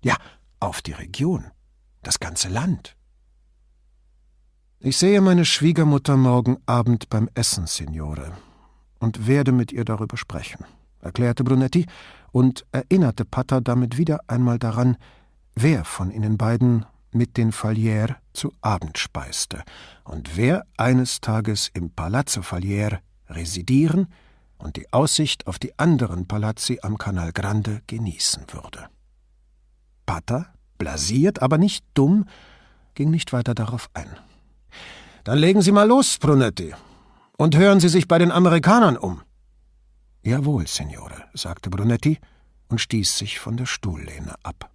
[0.03, 0.17] Ja,
[0.59, 1.45] auf die Region,
[2.03, 2.95] das ganze Land.
[4.79, 8.33] Ich sehe meine Schwiegermutter morgen Abend beim Essen, Signore,
[8.99, 10.65] und werde mit ihr darüber sprechen,
[11.01, 11.87] erklärte Brunetti
[12.31, 14.97] und erinnerte Pater damit wieder einmal daran,
[15.61, 19.63] wer von ihnen beiden mit den Falier zu Abend speiste
[20.03, 24.07] und wer eines Tages im Palazzo Falier residieren
[24.59, 28.87] und die Aussicht auf die anderen Palazzi am Canal Grande genießen würde.
[30.05, 32.25] Pater, blasiert, aber nicht dumm,
[32.93, 34.09] ging nicht weiter darauf ein.
[35.23, 36.73] Dann legen Sie mal los, Brunetti,
[37.35, 39.21] und hören Sie sich bei den Amerikanern um.
[40.21, 42.19] Jawohl, Signore, sagte Brunetti
[42.69, 44.69] und stieß sich von der Stuhllehne ab.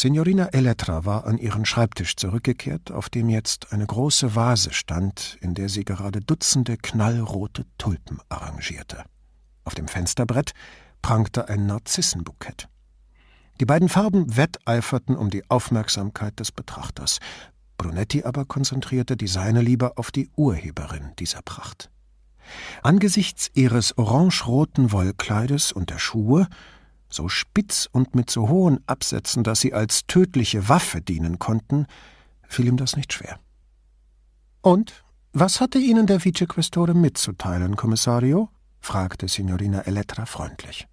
[0.00, 5.54] Signorina Elettra war an ihren Schreibtisch zurückgekehrt, auf dem jetzt eine große Vase stand, in
[5.54, 9.02] der sie gerade Dutzende knallrote Tulpen arrangierte.
[9.64, 10.52] Auf dem Fensterbrett
[11.02, 12.68] prangte ein Narzissenbukett.
[13.58, 17.18] Die beiden Farben wetteiferten um die Aufmerksamkeit des Betrachters.
[17.76, 21.90] Brunetti aber konzentrierte die seine lieber auf die Urheberin dieser Pracht.
[22.84, 26.46] Angesichts ihres orangeroten Wollkleides und der Schuhe,
[27.10, 31.86] so spitz und mit so hohen Absätzen, dass sie als tödliche Waffe dienen konnten,
[32.46, 33.38] fiel ihm das nicht schwer.
[34.60, 38.48] Und was hatte Ihnen der Vicequestore mitzuteilen, Kommissario?
[38.80, 40.88] fragte Signorina Elettra freundlich.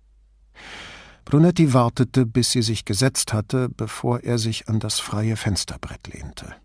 [1.23, 6.56] Brunetti wartete, bis sie sich gesetzt hatte, bevor er sich an das freie Fensterbrett lehnte.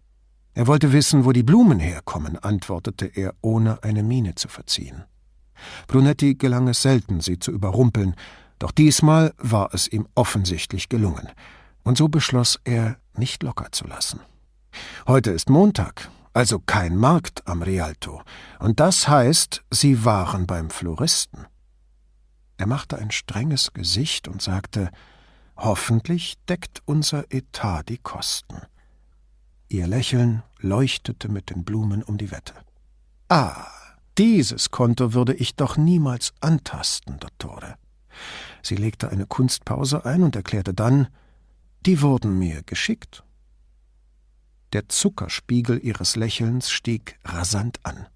[0.53, 5.05] Er wollte wissen, wo die Blumen herkommen, antwortete er, ohne eine Miene zu verziehen.
[5.87, 8.15] Brunetti gelang es selten, sie zu überrumpeln,
[8.61, 11.29] doch diesmal war es ihm offensichtlich gelungen,
[11.83, 14.21] und so beschloss er, nicht locker zu lassen.
[15.09, 18.23] Heute ist Montag, also kein Markt am Rialto,
[18.61, 21.47] und das heißt, sie waren beim Floristen.
[22.59, 24.91] Er machte ein strenges Gesicht und sagte
[25.57, 28.63] Hoffentlich deckt unser Etat die Kosten.
[29.69, 32.55] Ihr Lächeln leuchtete mit den Blumen um die Wette.
[33.29, 33.67] Ah,
[34.19, 37.77] dieses Konto würde ich doch niemals antasten, Dottore.
[38.63, 41.09] Sie legte eine Kunstpause ein und erklärte dann,
[41.87, 43.25] die wurden mir geschickt.
[44.73, 48.07] Der Zuckerspiegel ihres Lächelns stieg rasant an.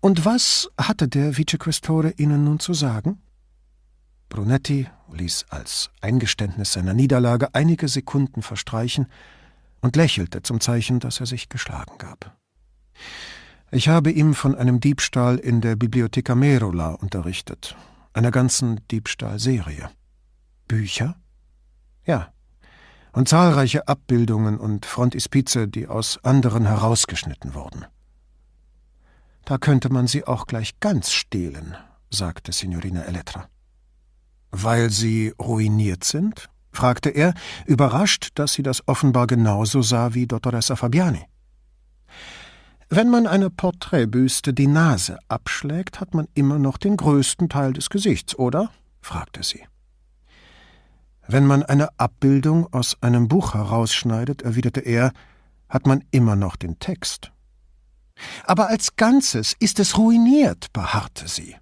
[0.00, 3.20] Und was hatte der Vicequestore Ihnen nun zu sagen?
[4.28, 9.06] Brunetti ließ als Eingeständnis seiner Niederlage einige Sekunden verstreichen
[9.80, 12.36] und lächelte zum Zeichen, dass er sich geschlagen gab.
[13.70, 17.76] Ich habe ihm von einem Diebstahl in der Bibliotheca Merola unterrichtet,
[18.12, 19.90] einer ganzen Diebstahlserie.
[20.68, 21.16] Bücher?
[22.04, 22.32] Ja.
[23.12, 27.86] Und zahlreiche Abbildungen und Frontispize, die aus anderen herausgeschnitten wurden.
[29.44, 31.76] Da könnte man sie auch gleich ganz stehlen,
[32.10, 33.48] sagte Signorina Elettra.
[34.50, 36.50] Weil sie ruiniert sind?
[36.72, 37.34] fragte er,
[37.66, 41.26] überrascht, dass sie das offenbar genauso sah wie Dottoressa Fabiani.
[42.92, 47.88] Wenn man einer Porträtbüste die Nase abschlägt, hat man immer noch den größten Teil des
[47.88, 48.72] Gesichts, oder?
[49.00, 49.64] fragte sie.
[51.28, 55.12] Wenn man eine Abbildung aus einem Buch herausschneidet, erwiderte er,
[55.68, 57.30] hat man immer noch den Text.
[58.44, 61.54] Aber als Ganzes ist es ruiniert, beharrte sie.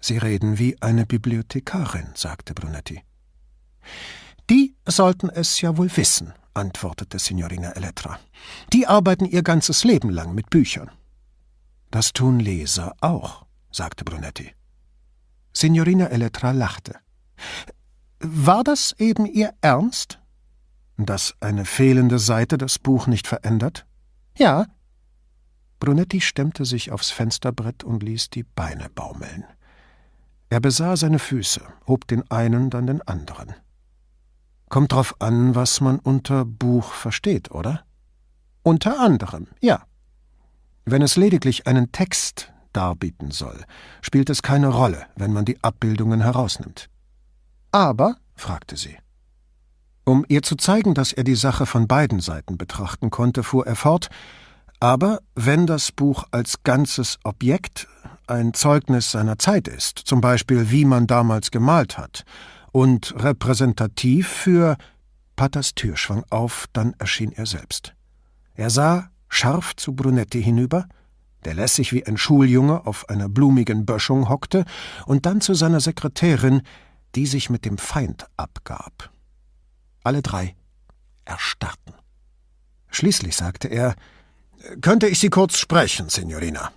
[0.00, 3.02] Sie reden wie eine Bibliothekarin, sagte Brunetti.
[4.48, 8.18] Die sollten es ja wohl wissen, antwortete Signorina Elettra.
[8.72, 10.90] Die arbeiten ihr ganzes Leben lang mit Büchern.
[11.90, 14.52] Das tun Leser auch, sagte Brunetti.
[15.52, 16.96] Signorina Elettra lachte.
[18.18, 20.18] War das eben Ihr Ernst?
[20.96, 23.86] Dass eine fehlende Seite das Buch nicht verändert?
[24.36, 24.66] Ja.
[25.78, 29.44] Brunetti stemmte sich aufs Fensterbrett und ließ die Beine baumeln.
[30.48, 33.54] Er besah seine Füße, hob den einen, dann den anderen.
[34.68, 37.84] Kommt drauf an, was man unter Buch versteht, oder?
[38.62, 39.82] Unter anderem, ja.
[40.84, 43.64] Wenn es lediglich einen Text darbieten soll,
[44.02, 46.88] spielt es keine Rolle, wenn man die Abbildungen herausnimmt.
[47.70, 48.96] Aber, fragte sie.
[50.04, 53.76] Um ihr zu zeigen, dass er die Sache von beiden Seiten betrachten konnte, fuhr er
[53.76, 54.08] fort,
[54.78, 57.88] aber wenn das Buch als ganzes Objekt
[58.26, 62.24] ein Zeugnis seiner Zeit ist, zum Beispiel wie man damals gemalt hat,
[62.76, 64.76] und repräsentativ für
[65.34, 67.94] Patters Tür schwang auf, dann erschien er selbst.
[68.54, 70.86] Er sah scharf zu Brunetti hinüber,
[71.46, 74.66] der lässig wie ein Schuljunge auf einer blumigen Böschung hockte,
[75.06, 76.60] und dann zu seiner Sekretärin,
[77.14, 79.10] die sich mit dem Feind abgab.
[80.02, 80.54] Alle drei
[81.24, 81.94] erstarrten.
[82.90, 83.96] Schließlich sagte er,
[84.82, 86.72] könnte ich Sie kurz sprechen, Signorina?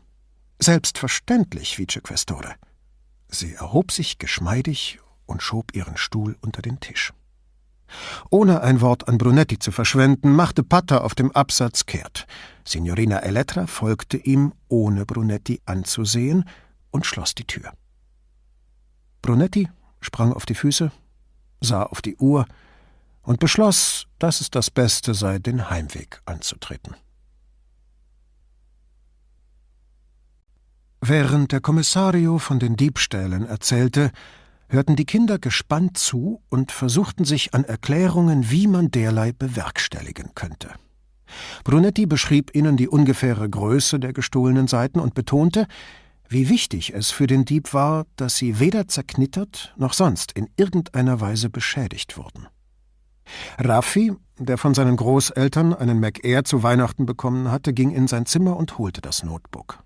[0.59, 2.55] Selbstverständlich, Vicequestore.
[3.27, 7.13] Sie erhob sich geschmeidig und schob ihren Stuhl unter den Tisch.
[8.29, 12.27] Ohne ein Wort an Brunetti zu verschwenden, machte Patter auf dem Absatz kehrt.
[12.63, 16.45] Signorina Elettra folgte ihm, ohne Brunetti anzusehen,
[16.91, 17.71] und schloss die Tür.
[19.21, 19.69] Brunetti
[20.01, 20.91] sprang auf die Füße,
[21.61, 22.45] sah auf die Uhr
[23.21, 26.95] und beschloss, dass es das Beste sei, den Heimweg anzutreten.
[31.01, 34.11] Während der Kommissario von den Diebstählen erzählte,
[34.69, 40.69] hörten die Kinder gespannt zu und versuchten sich an Erklärungen, wie man derlei bewerkstelligen könnte.
[41.63, 45.67] Brunetti beschrieb ihnen die ungefähre Größe der gestohlenen Seiten und betonte,
[46.27, 51.19] wie wichtig es für den Dieb war, dass sie weder zerknittert noch sonst in irgendeiner
[51.19, 52.47] Weise beschädigt wurden.
[53.57, 58.57] Raffi, der von seinen Großeltern einen MacAir zu Weihnachten bekommen hatte, ging in sein Zimmer
[58.57, 59.83] und holte das Notebook.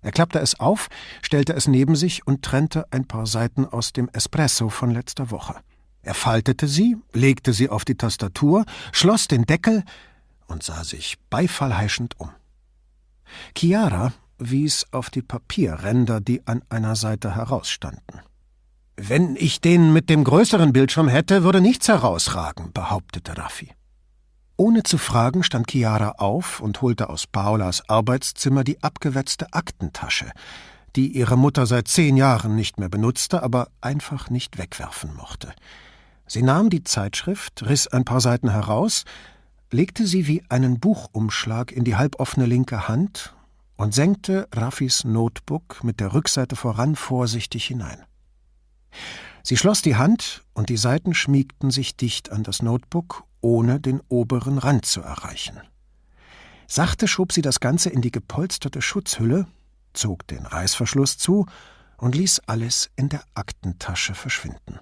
[0.00, 0.88] Er klappte es auf,
[1.22, 5.56] stellte es neben sich und trennte ein paar Seiten aus dem Espresso von letzter Woche.
[6.02, 9.82] Er faltete sie, legte sie auf die Tastatur, schloss den Deckel
[10.46, 12.30] und sah sich beifallheischend um.
[13.56, 18.20] Chiara wies auf die Papierränder, die an einer Seite herausstanden.
[18.96, 23.70] Wenn ich den mit dem größeren Bildschirm hätte, würde nichts herausragen, behauptete Raffi.
[24.60, 30.32] Ohne zu fragen stand Chiara auf und holte aus Paolas Arbeitszimmer die abgewetzte Aktentasche,
[30.96, 35.54] die ihre Mutter seit zehn Jahren nicht mehr benutzte, aber einfach nicht wegwerfen mochte.
[36.26, 39.04] Sie nahm die Zeitschrift, riss ein paar Seiten heraus,
[39.70, 43.36] legte sie wie einen Buchumschlag in die halboffene linke Hand
[43.76, 48.02] und senkte Raffis Notebook mit der Rückseite voran vorsichtig hinein.
[49.44, 54.00] Sie schloss die Hand und die Seiten schmiegten sich dicht an das Notebook, ohne den
[54.08, 55.60] oberen Rand zu erreichen.
[56.66, 59.46] Sachte schob sie das Ganze in die gepolsterte Schutzhülle,
[59.94, 61.46] zog den Reißverschluss zu
[61.96, 64.78] und ließ alles in der Aktentasche verschwinden.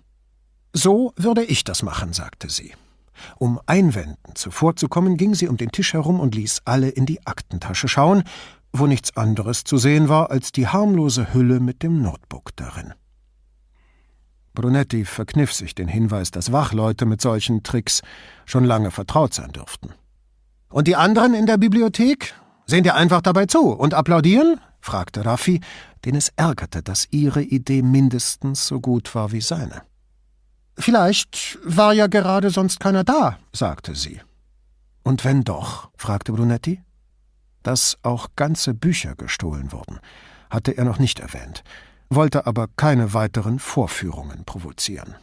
[0.72, 2.74] So würde ich das machen, sagte sie.
[3.38, 7.88] Um Einwänden zuvorzukommen, ging sie um den Tisch herum und ließ alle in die Aktentasche
[7.88, 8.24] schauen,
[8.72, 12.92] wo nichts anderes zu sehen war als die harmlose Hülle mit dem Notebook darin.
[14.56, 18.02] Brunetti verkniff sich den Hinweis, dass Wachleute mit solchen Tricks
[18.44, 19.90] schon lange vertraut sein dürften.
[20.68, 22.34] Und die anderen in der Bibliothek?
[22.66, 24.60] Sehen dir einfach dabei zu und applaudieren?
[24.80, 25.60] fragte Raffi,
[26.04, 29.82] den es ärgerte, dass ihre Idee mindestens so gut war wie seine.
[30.78, 34.20] Vielleicht war ja gerade sonst keiner da, sagte sie.
[35.02, 35.90] Und wenn doch?
[35.96, 36.82] fragte Brunetti.
[37.62, 39.98] Dass auch ganze Bücher gestohlen wurden,
[40.50, 41.64] hatte er noch nicht erwähnt,
[42.08, 45.14] wollte aber keine weiteren Vorführungen provozieren.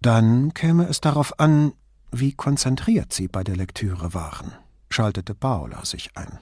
[0.00, 1.72] Dann käme es darauf an,
[2.10, 4.52] wie konzentriert sie bei der Lektüre waren,
[4.88, 6.38] schaltete Paola sich ein.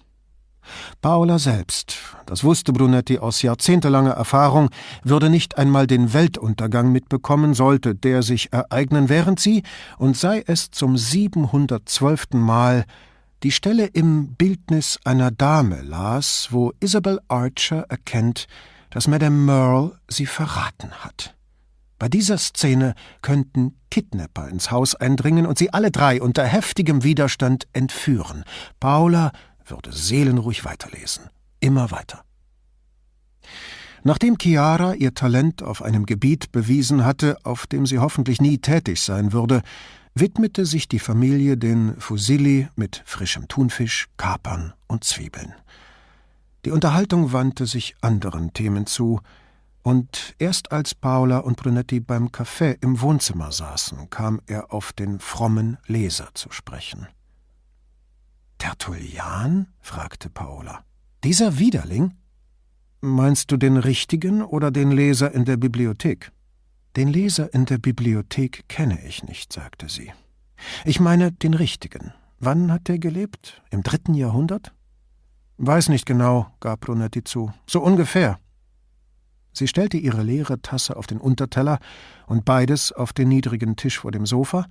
[1.00, 4.68] Paola selbst, das wusste Brunetti aus jahrzehntelanger Erfahrung,
[5.02, 9.62] würde nicht einmal den Weltuntergang mitbekommen, sollte der sich ereignen, während sie,
[9.96, 12.84] und sei es zum siebenhundertzwölften Mal,
[13.42, 18.46] die Stelle im Bildnis einer Dame las, wo Isabel Archer erkennt,
[18.90, 21.34] dass Madame Merle sie verraten hat.
[21.98, 27.66] Bei dieser Szene könnten Kidnapper ins Haus eindringen und sie alle drei unter heftigem Widerstand
[27.72, 28.44] entführen.
[28.78, 29.32] Paula
[29.66, 31.24] würde seelenruhig weiterlesen.
[31.60, 32.22] Immer weiter.
[34.04, 39.02] Nachdem Chiara ihr Talent auf einem Gebiet bewiesen hatte, auf dem sie hoffentlich nie tätig
[39.02, 39.62] sein würde,
[40.14, 45.52] widmete sich die Familie den Fusilli mit frischem Thunfisch, Kapern und Zwiebeln.
[46.68, 49.22] Die Unterhaltung wandte sich anderen Themen zu,
[49.82, 55.18] und erst als Paula und Brunetti beim Café im Wohnzimmer saßen, kam er auf den
[55.18, 57.06] frommen Leser zu sprechen.
[58.58, 59.68] Tertullian?
[59.80, 60.84] fragte Paula.
[61.24, 62.12] Dieser Widerling?
[63.00, 66.32] Meinst du den richtigen oder den Leser in der Bibliothek?
[66.96, 70.12] Den Leser in der Bibliothek kenne ich nicht, sagte sie.
[70.84, 72.12] Ich meine den richtigen.
[72.38, 73.62] Wann hat er gelebt?
[73.70, 74.74] Im dritten Jahrhundert?
[75.58, 77.52] Weiß nicht genau, gab Brunetti zu.
[77.66, 78.38] So ungefähr.
[79.52, 81.80] Sie stellte ihre leere Tasse auf den Unterteller
[82.26, 84.66] und beides auf den niedrigen Tisch vor dem Sofa,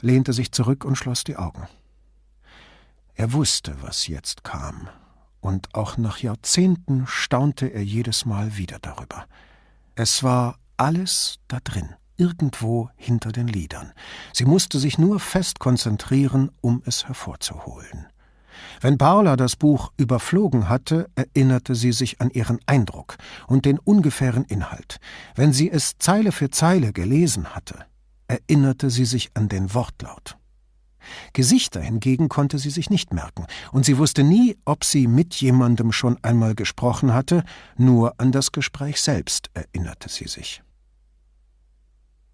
[0.00, 1.66] lehnte sich zurück und schloss die Augen.
[3.14, 4.88] Er wusste, was jetzt kam,
[5.40, 9.26] und auch nach Jahrzehnten staunte er jedes Mal wieder darüber.
[9.96, 13.92] Es war alles da drin, irgendwo hinter den Lidern.
[14.32, 18.06] Sie musste sich nur fest konzentrieren, um es hervorzuholen.
[18.80, 24.44] Wenn Paula das Buch überflogen hatte, erinnerte sie sich an ihren Eindruck und den ungefähren
[24.44, 24.98] Inhalt.
[25.34, 27.86] Wenn sie es Zeile für Zeile gelesen hatte,
[28.28, 30.36] erinnerte sie sich an den Wortlaut.
[31.32, 35.92] Gesichter hingegen konnte sie sich nicht merken, und sie wusste nie, ob sie mit jemandem
[35.92, 37.44] schon einmal gesprochen hatte,
[37.76, 40.62] nur an das Gespräch selbst erinnerte sie sich.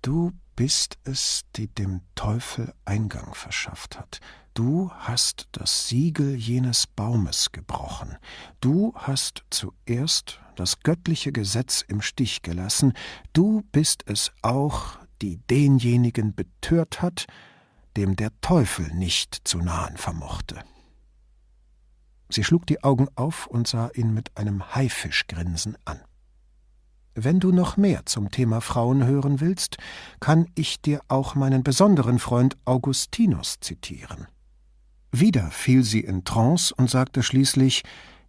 [0.03, 4.21] Du bist es, die dem Teufel Eingang verschafft hat,
[4.57, 8.17] Du hast das Siegel jenes Baumes gebrochen.
[8.63, 12.95] Du hast zuerst das göttliche Gesetz im Stich gelassen.
[13.35, 17.27] Du bist es auch, die denjenigen betört hat,
[17.99, 20.63] dem der Teufel nicht zu nahen vermochte.
[22.31, 26.01] Sie schlug die Augen auf und sah ihn mit einem Haifischgrinsen an.
[27.15, 29.77] Wenn du noch mehr zum Thema Frauen hören willst,
[30.19, 34.29] kann ich dir auch meinen besonderen Freund Augustinus zitieren.
[35.19, 37.85] Wieder fiel sie in Trance und sagte schließlich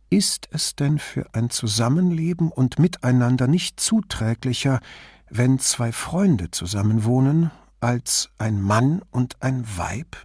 [0.10, 4.80] Ist es denn für ein Zusammenleben und Miteinander nicht zuträglicher,
[5.30, 10.16] wenn zwei Freunde zusammenwohnen, als ein Mann und ein Weib?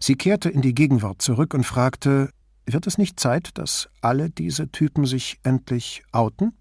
[0.00, 2.30] Sie kehrte in die Gegenwart zurück und fragte
[2.66, 6.52] Wird es nicht Zeit, dass alle diese Typen sich endlich outen?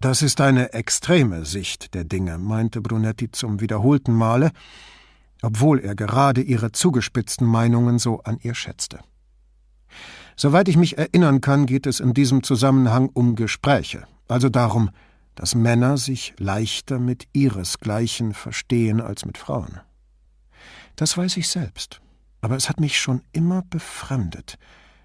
[0.00, 4.50] Das ist eine extreme Sicht der Dinge, meinte Brunetti zum wiederholten Male,
[5.44, 9.00] obwohl er gerade ihre zugespitzten Meinungen so an ihr schätzte.
[10.36, 14.90] Soweit ich mich erinnern kann, geht es in diesem Zusammenhang um Gespräche, also darum,
[15.34, 19.80] dass Männer sich leichter mit ihresgleichen verstehen als mit Frauen.
[20.96, 22.00] Das weiß ich selbst,
[22.40, 24.56] aber es hat mich schon immer befremdet,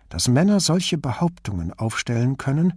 [0.08, 2.74] dass Männer solche Behauptungen aufstellen können,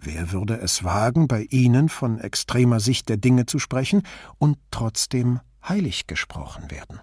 [0.00, 4.02] wer würde es wagen, bei ihnen von extremer Sicht der Dinge zu sprechen
[4.38, 7.00] und trotzdem heilig gesprochen werden.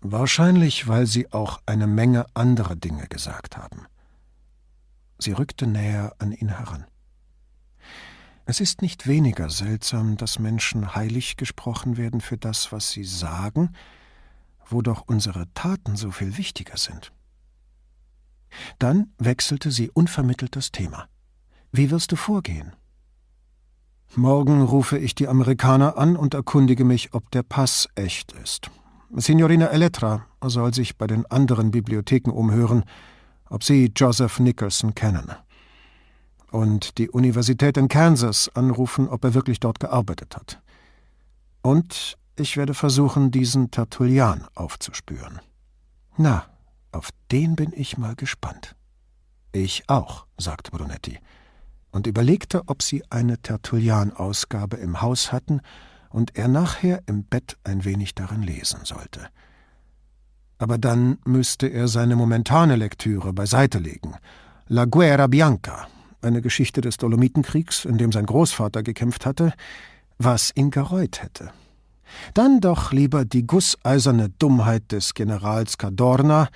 [0.00, 3.86] Wahrscheinlich, weil sie auch eine Menge anderer Dinge gesagt haben.
[5.18, 6.86] Sie rückte näher an ihn heran.
[8.46, 13.74] Es ist nicht weniger seltsam, dass Menschen heilig gesprochen werden für das, was sie sagen,
[14.66, 17.12] wo doch unsere Taten so viel wichtiger sind.
[18.78, 21.08] Dann wechselte sie unvermittelt das Thema.
[21.72, 22.74] Wie wirst du vorgehen?
[24.16, 28.68] Morgen rufe ich die Amerikaner an und erkundige mich, ob der Pass echt ist.
[29.14, 32.84] Signorina Elettra soll sich bei den anderen Bibliotheken umhören,
[33.48, 35.30] ob sie Joseph Nicholson kennen.
[36.50, 40.60] Und die Universität in Kansas anrufen, ob er wirklich dort gearbeitet hat.
[41.62, 45.40] Und ich werde versuchen, diesen Tertullian aufzuspüren.
[46.16, 46.46] Na,
[46.90, 48.74] auf den bin ich mal gespannt.
[49.52, 51.20] Ich auch, sagte Brunetti,
[51.90, 55.60] und überlegte, ob sie eine Tertullian-Ausgabe im Haus hatten
[56.10, 59.28] und er nachher im Bett ein wenig darin lesen sollte.
[60.58, 64.14] Aber dann müsste er seine momentane Lektüre beiseite legen.
[64.68, 65.88] La Guerra Bianca,
[66.20, 69.52] eine Geschichte des Dolomitenkriegs, in dem sein Großvater gekämpft hatte,
[70.18, 71.50] was ihn gereut hätte.
[72.34, 76.48] Dann doch lieber die gusseiserne Dummheit des Generals Cadorna,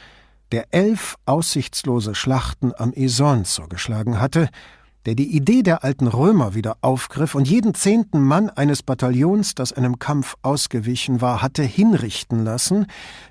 [0.53, 4.49] der elf aussichtslose Schlachten am Isonzo geschlagen hatte,
[5.07, 9.73] der die Idee der alten Römer wieder aufgriff und jeden zehnten Mann eines Bataillons, das
[9.73, 12.87] einem Kampf ausgewichen war, hatte hinrichten lassen,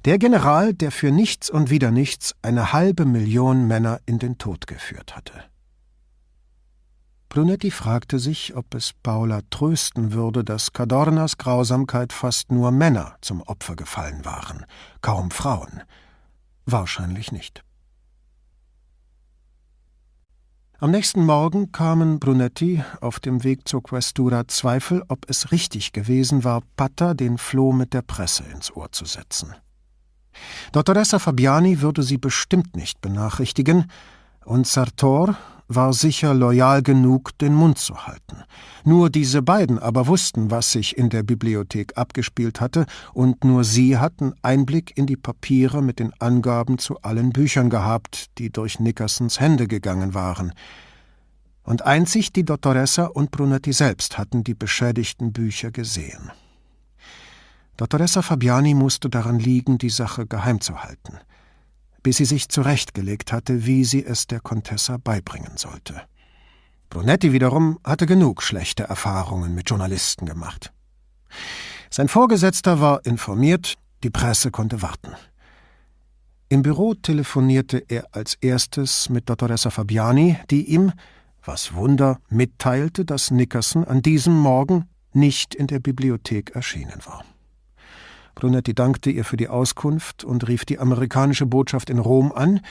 [0.05, 4.67] der General, der für nichts und wieder nichts eine halbe Million Männer in den Tod
[4.67, 5.33] geführt hatte.
[7.33, 13.41] Brunetti fragte sich, ob es Paula trösten würde, dass Cadornas Grausamkeit fast nur Männer zum
[13.41, 14.65] Opfer gefallen waren,
[15.01, 15.81] kaum Frauen.
[16.67, 17.63] Wahrscheinlich nicht.
[20.79, 26.43] Am nächsten Morgen kamen Brunetti auf dem Weg zur Questura Zweifel, ob es richtig gewesen
[26.43, 29.55] war, Patta den Floh mit der Presse ins Ohr zu setzen.
[30.71, 33.85] Dottoressa Fabiani würde sie bestimmt nicht benachrichtigen,
[34.45, 35.37] und Sartor
[35.75, 38.43] war sicher loyal genug, den Mund zu halten.
[38.83, 43.97] Nur diese beiden aber wussten, was sich in der Bibliothek abgespielt hatte, und nur sie
[43.97, 49.39] hatten Einblick in die Papiere mit den Angaben zu allen Büchern gehabt, die durch Nickersons
[49.39, 50.53] Hände gegangen waren.
[51.63, 56.31] Und einzig die Dottoressa und Brunetti selbst hatten die beschädigten Bücher gesehen.
[57.77, 61.19] Dottoressa Fabiani musste daran liegen, die Sache geheim zu halten
[62.03, 66.01] bis sie sich zurechtgelegt hatte, wie sie es der Contessa beibringen sollte.
[66.89, 70.71] Brunetti wiederum hatte genug schlechte Erfahrungen mit Journalisten gemacht.
[71.89, 75.13] Sein Vorgesetzter war informiert, die Presse konnte warten.
[76.49, 80.91] Im Büro telefonierte er als erstes mit Dottoressa Fabiani, die ihm,
[81.43, 87.23] was Wunder, mitteilte, dass Nickerson an diesem Morgen nicht in der Bibliothek erschienen war.
[88.35, 92.61] Brunetti dankte ihr für die Auskunft und rief die amerikanische Botschaft in Rom an,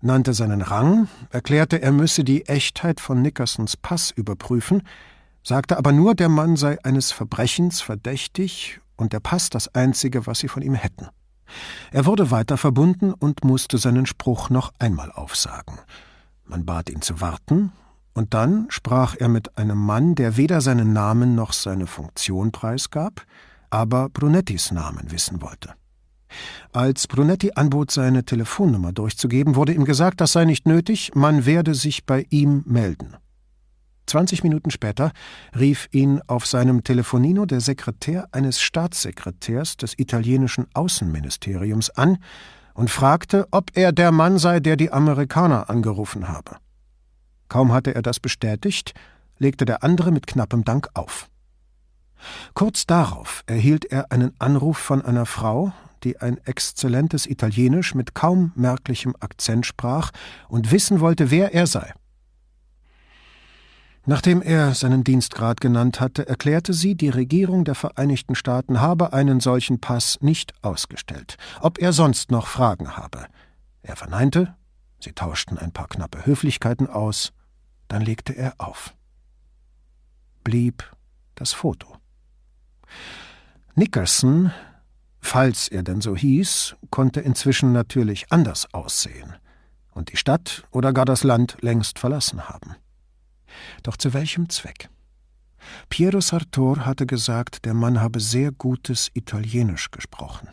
[0.00, 4.82] nannte seinen Rang, erklärte, er müsse die Echtheit von Nickersons Pass überprüfen,
[5.42, 10.40] sagte aber nur, der Mann sei eines Verbrechens verdächtig und der Pass das einzige, was
[10.40, 11.08] sie von ihm hätten.
[11.90, 15.78] Er wurde weiter verbunden und musste seinen Spruch noch einmal aufsagen.
[16.44, 17.72] Man bat ihn zu warten,
[18.14, 23.24] und dann sprach er mit einem Mann, der weder seinen Namen noch seine Funktion preisgab,
[23.72, 25.74] aber Brunettis Namen wissen wollte.
[26.72, 31.74] Als Brunetti anbot, seine Telefonnummer durchzugeben, wurde ihm gesagt, das sei nicht nötig, man werde
[31.74, 33.16] sich bei ihm melden.
[34.06, 35.12] Zwanzig Minuten später
[35.58, 42.18] rief ihn auf seinem Telefonino der Sekretär eines Staatssekretärs des italienischen Außenministeriums an
[42.74, 46.56] und fragte, ob er der Mann sei, der die Amerikaner angerufen habe.
[47.48, 48.92] Kaum hatte er das bestätigt,
[49.38, 51.28] legte der andere mit knappem Dank auf.
[52.54, 55.72] Kurz darauf erhielt er einen Anruf von einer Frau,
[56.04, 60.10] die ein exzellentes Italienisch mit kaum merklichem Akzent sprach
[60.48, 61.92] und wissen wollte, wer er sei.
[64.04, 69.38] Nachdem er seinen Dienstgrad genannt hatte, erklärte sie, die Regierung der Vereinigten Staaten habe einen
[69.38, 73.26] solchen Pass nicht ausgestellt, ob er sonst noch Fragen habe.
[73.82, 74.56] Er verneinte,
[74.98, 77.32] sie tauschten ein paar knappe Höflichkeiten aus,
[77.86, 78.92] dann legte er auf.
[80.42, 80.90] Blieb
[81.36, 82.01] das Foto.
[83.74, 84.52] Nickerson,
[85.20, 89.34] falls er denn so hieß, konnte inzwischen natürlich anders aussehen
[89.92, 92.76] und die Stadt oder gar das Land längst verlassen haben.
[93.82, 94.88] Doch zu welchem Zweck?
[95.88, 100.48] Piero Sartor hatte gesagt, der Mann habe sehr gutes Italienisch gesprochen.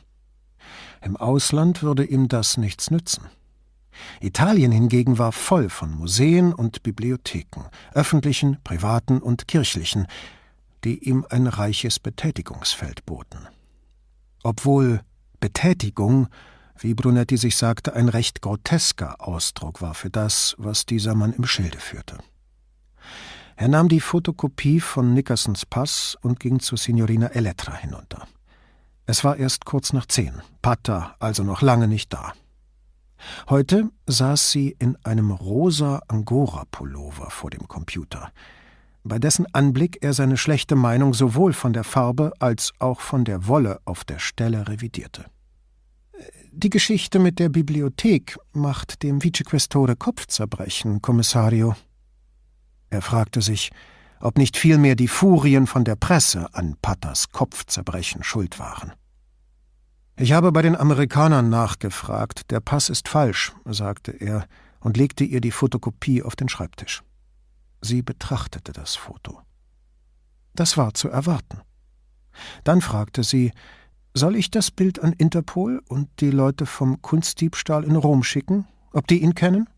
[1.02, 3.24] Im Ausland würde ihm das nichts nützen.
[4.22, 10.08] Italien hingegen war voll von Museen und Bibliotheken, öffentlichen, privaten und kirchlichen,
[10.84, 13.48] die ihm ein reiches Betätigungsfeld boten.
[14.44, 15.02] Obwohl
[15.40, 16.28] Betätigung,
[16.78, 21.46] wie Brunetti sich sagte, ein recht grotesker Ausdruck war für das, was dieser Mann im
[21.46, 22.18] Schilde führte.
[23.56, 28.26] Er nahm die Fotokopie von Nickersons Pass und ging zu Signorina Elettra hinunter.
[29.06, 32.34] Es war erst kurz nach zehn, Pata also noch lange nicht da.
[33.50, 38.32] Heute saß sie in einem rosa Angora-Pullover vor dem Computer.
[39.10, 43.48] Bei dessen Anblick er seine schlechte Meinung sowohl von der Farbe als auch von der
[43.48, 45.26] Wolle auf der Stelle revidierte.
[46.52, 51.76] Die Geschichte mit der Bibliothek macht dem Vicequestore Kopfzerbrechen, Kommissario.
[52.90, 53.72] Er fragte sich,
[54.20, 58.94] ob nicht vielmehr die Furien von der Presse an Patters Kopfzerbrechen schuld waren.
[60.18, 64.46] Ich habe bei den Amerikanern nachgefragt, der Pass ist falsch, sagte er
[64.82, 67.04] und legte ihr die Fotokopie auf den Schreibtisch.
[67.82, 69.42] Sie betrachtete das Foto.
[70.54, 71.62] Das war zu erwarten.
[72.64, 73.52] Dann fragte sie,
[74.14, 79.08] soll ich das Bild an Interpol und die Leute vom Kunstdiebstahl in Rom schicken, ob
[79.08, 79.70] die ihn kennen?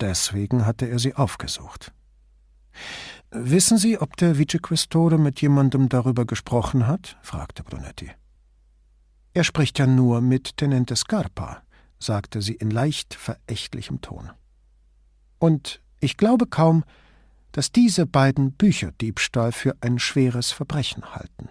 [0.00, 1.92] Deswegen hatte er sie aufgesucht.
[3.30, 7.16] Wissen Sie, ob der Vicequestore mit jemandem darüber gesprochen hat?
[7.22, 8.10] fragte Brunetti.
[9.32, 11.62] Er spricht ja nur mit Tenente Scarpa,
[11.98, 14.30] sagte sie in leicht verächtlichem Ton.
[15.38, 16.84] Und ich glaube kaum,
[17.52, 21.48] dass diese beiden Bücherdiebstahl für ein schweres Verbrechen halten.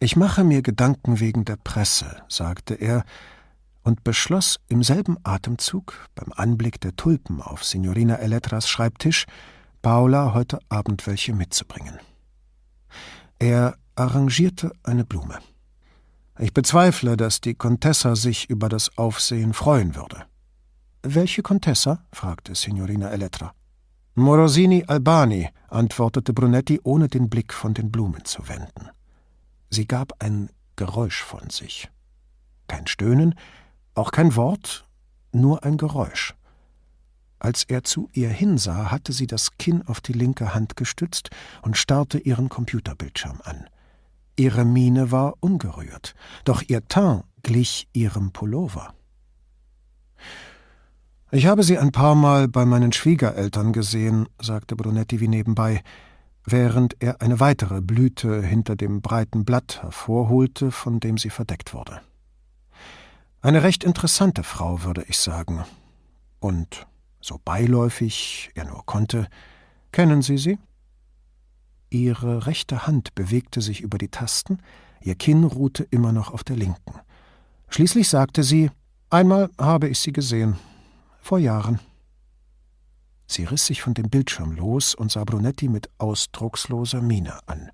[0.00, 3.04] Ich mache mir Gedanken wegen der Presse, sagte er
[3.82, 9.26] und beschloss im selben Atemzug, beim Anblick der Tulpen auf Signorina Eletras Schreibtisch,
[9.82, 11.98] Paula heute Abend welche mitzubringen.
[13.38, 15.38] Er arrangierte eine Blume.
[16.38, 20.24] Ich bezweifle, dass die Contessa sich über das Aufsehen freuen würde.
[21.06, 22.06] Welche Contessa?
[22.12, 23.52] fragte Signorina Elettra.
[24.14, 28.88] Morosini Albani, antwortete Brunetti, ohne den Blick von den Blumen zu wenden.
[29.68, 31.90] Sie gab ein Geräusch von sich.
[32.68, 33.34] Kein Stöhnen,
[33.94, 34.86] auch kein Wort,
[35.30, 36.34] nur ein Geräusch.
[37.38, 41.28] Als er zu ihr hinsah, hatte sie das Kinn auf die linke Hand gestützt
[41.60, 43.68] und starrte ihren Computerbildschirm an.
[44.36, 46.14] Ihre Miene war ungerührt,
[46.46, 48.94] doch ihr Teint glich ihrem Pullover.
[51.34, 55.82] Ich habe sie ein paar Mal bei meinen Schwiegereltern gesehen, sagte Brunetti wie nebenbei,
[56.44, 62.00] während er eine weitere Blüte hinter dem breiten Blatt hervorholte, von dem sie verdeckt wurde.
[63.42, 65.64] Eine recht interessante Frau, würde ich sagen.
[66.38, 66.86] Und
[67.20, 69.26] so beiläufig er nur konnte.
[69.90, 70.60] Kennen Sie sie?
[71.90, 74.58] Ihre rechte Hand bewegte sich über die Tasten,
[75.00, 76.94] ihr Kinn ruhte immer noch auf der linken.
[77.70, 78.70] Schließlich sagte sie
[79.10, 80.58] Einmal habe ich sie gesehen.
[81.24, 81.80] Vor Jahren.
[83.26, 87.70] Sie riss sich von dem Bildschirm los und sah Brunetti mit ausdrucksloser Miene an.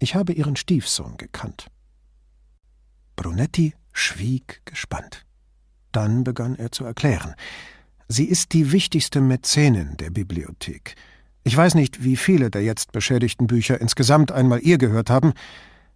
[0.00, 1.68] Ich habe ihren Stiefsohn gekannt.
[3.14, 5.24] Brunetti schwieg gespannt.
[5.92, 7.36] Dann begann er zu erklären.
[8.08, 10.96] Sie ist die wichtigste Mäzenin der Bibliothek.
[11.44, 15.32] Ich weiß nicht, wie viele der jetzt beschädigten Bücher insgesamt einmal ihr gehört haben,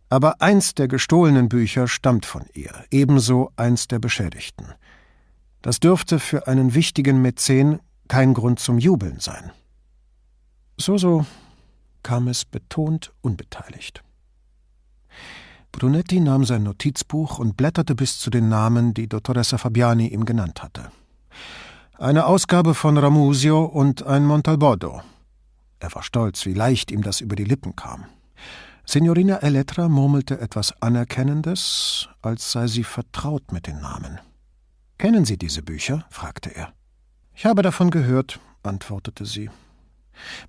[0.08, 4.74] aber eins der gestohlenen Bücher stammt von ihr, ebenso eins der beschädigten.
[5.62, 9.52] Das dürfte für einen wichtigen Mäzen kein Grund zum Jubeln sein.
[10.76, 11.26] So, so
[12.02, 14.02] kam es betont unbeteiligt.
[15.72, 20.62] Brunetti nahm sein Notizbuch und blätterte bis zu den Namen, die Dottoressa Fabiani ihm genannt
[20.62, 20.90] hatte.
[21.98, 25.02] Eine Ausgabe von Ramusio und ein Montalbordo.
[25.78, 28.06] Er war stolz, wie leicht ihm das über die Lippen kam.
[28.84, 34.18] Signorina Elettra murmelte etwas Anerkennendes, als sei sie vertraut mit den Namen.
[35.00, 36.04] Kennen Sie diese Bücher?
[36.10, 36.74] fragte er.
[37.34, 39.48] Ich habe davon gehört, antwortete sie.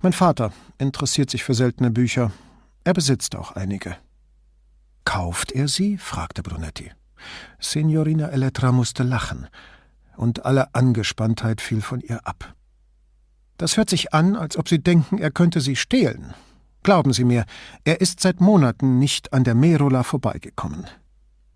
[0.02, 2.32] Mein Vater interessiert sich für seltene Bücher.
[2.84, 3.96] Er besitzt auch einige.
[5.06, 5.96] Kauft er sie?
[5.96, 6.92] fragte Brunetti.
[7.60, 9.48] Signorina Elettra musste lachen
[10.18, 12.54] und alle Angespanntheit fiel von ihr ab.
[13.56, 16.34] Das hört sich an, als ob Sie denken, er könnte sie stehlen.
[16.82, 17.46] Glauben Sie mir,
[17.84, 20.86] er ist seit Monaten nicht an der Merola vorbeigekommen.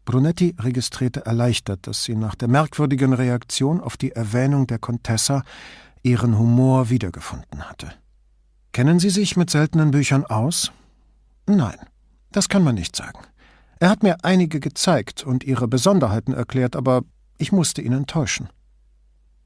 [0.07, 5.43] Brunetti registrierte erleichtert, dass sie nach der merkwürdigen Reaktion auf die Erwähnung der Contessa
[6.03, 7.93] ihren Humor wiedergefunden hatte.
[8.73, 10.71] Kennen Sie sich mit seltenen Büchern aus?
[11.47, 11.77] Nein,
[12.31, 13.19] das kann man nicht sagen.
[13.81, 17.03] Er hat mir einige gezeigt und ihre Besonderheiten erklärt, aber
[17.37, 18.49] ich musste ihn enttäuschen.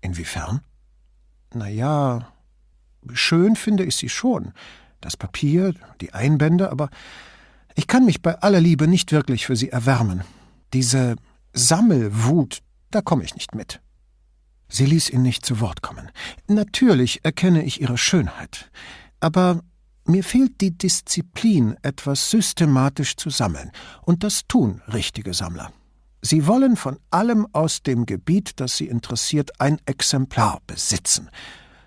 [0.02, 0.60] Inwiefern?
[1.54, 2.28] Na ja,
[3.12, 4.52] schön finde ich sie schon.
[5.00, 6.90] Das Papier, die Einbände, aber
[7.74, 10.22] ich kann mich bei aller Liebe nicht wirklich für sie erwärmen.
[10.72, 11.16] Diese
[11.52, 12.60] Sammelwut,
[12.90, 13.80] da komme ich nicht mit.
[14.68, 16.10] Sie ließ ihn nicht zu Wort kommen.
[16.46, 18.70] Natürlich erkenne ich ihre Schönheit,
[19.18, 19.60] aber
[20.04, 23.70] mir fehlt die Disziplin, etwas systematisch zu sammeln,
[24.02, 25.72] und das tun richtige Sammler.
[26.22, 31.30] Sie wollen von allem aus dem Gebiet, das Sie interessiert, ein Exemplar besitzen.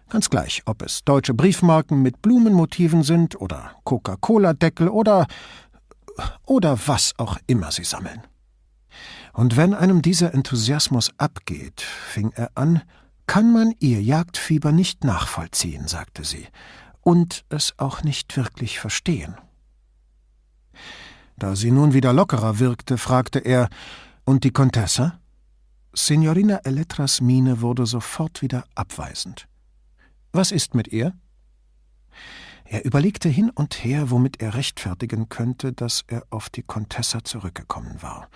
[0.09, 5.27] Ganz gleich, ob es deutsche Briefmarken mit Blumenmotiven sind oder Coca-Cola-Deckel oder
[6.45, 8.21] oder was auch immer Sie sammeln.
[9.34, 12.81] Und wenn einem dieser Enthusiasmus abgeht, fing er an,
[13.27, 16.47] kann man ihr Jagdfieber nicht nachvollziehen, sagte sie.
[17.03, 19.36] und es auch nicht wirklich verstehen.
[21.38, 23.69] Da sie nun wieder lockerer wirkte, fragte er
[24.23, 25.19] Und die Contessa?
[25.93, 29.47] Signorina Elettras Miene wurde sofort wieder abweisend.
[30.31, 31.13] Was ist mit ihr?
[32.63, 38.01] Er überlegte hin und her, womit er rechtfertigen könnte, dass er auf die Contessa zurückgekommen
[38.01, 38.29] war.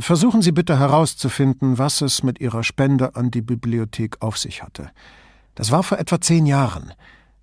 [0.00, 4.90] Versuchen Sie bitte herauszufinden, was es mit Ihrer Spende an die Bibliothek auf sich hatte.
[5.54, 6.92] Das war vor etwa zehn Jahren.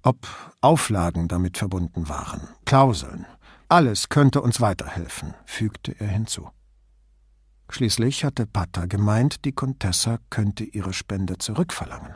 [0.03, 0.27] Ob
[0.61, 3.25] Auflagen damit verbunden waren, Klauseln.
[3.69, 6.49] Alles könnte uns weiterhelfen, fügte er hinzu.
[7.69, 12.15] Schließlich hatte Pata gemeint, die Contessa könnte ihre Spende zurückverlangen.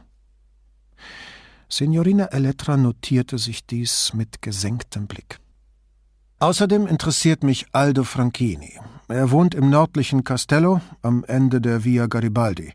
[1.69, 5.39] Signorina Elettra notierte sich dies mit gesenktem Blick.
[6.45, 8.79] Außerdem interessiert mich Aldo Franchini.
[9.07, 12.71] Er wohnt im nördlichen Castello am Ende der Via Garibaldi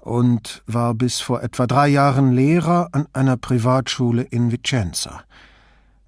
[0.00, 5.24] und war bis vor etwa drei Jahren Lehrer an einer Privatschule in Vicenza.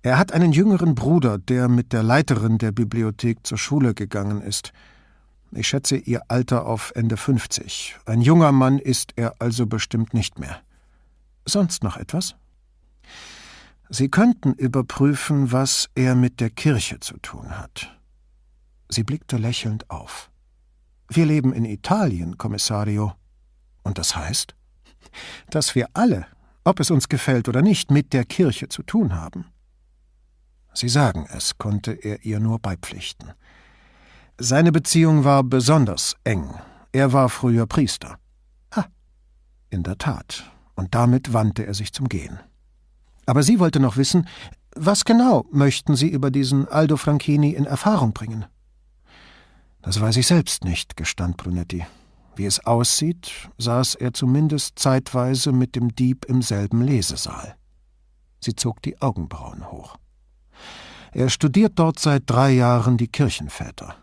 [0.01, 4.73] Er hat einen jüngeren Bruder, der mit der Leiterin der Bibliothek zur Schule gegangen ist.
[5.53, 7.97] Ich schätze ihr Alter auf Ende 50.
[8.07, 10.57] Ein junger Mann ist er also bestimmt nicht mehr.
[11.45, 12.35] Sonst noch etwas?
[13.89, 17.95] Sie könnten überprüfen, was er mit der Kirche zu tun hat.
[18.89, 20.31] Sie blickte lächelnd auf.
[21.09, 23.13] Wir leben in Italien, Kommissario.
[23.83, 24.55] Und das heißt,
[25.51, 26.27] dass wir alle,
[26.65, 29.47] ob es uns gefällt oder nicht, mit der Kirche zu tun haben.
[30.73, 33.33] Sie sagen es, konnte er ihr nur beipflichten.
[34.39, 36.53] Seine Beziehung war besonders eng.
[36.91, 38.19] Er war früher Priester.
[38.75, 38.87] Ha,
[39.71, 42.41] in der Tat, und damit wandte er sich zum Gehen.
[43.27, 44.29] Aber sie wollte noch wissen,
[44.77, 48.45] was genau möchten Sie über diesen Aldo Franchini in Erfahrung bringen?
[49.83, 51.87] Das weiß ich selbst nicht, gestand Brunetti.
[52.37, 57.55] Wie es aussieht, saß er zumindest zeitweise mit dem Dieb im selben Lesesaal.
[58.41, 59.97] Sie zog die Augenbrauen hoch.
[61.13, 63.95] Er studiert dort seit drei Jahren die Kirchenväter.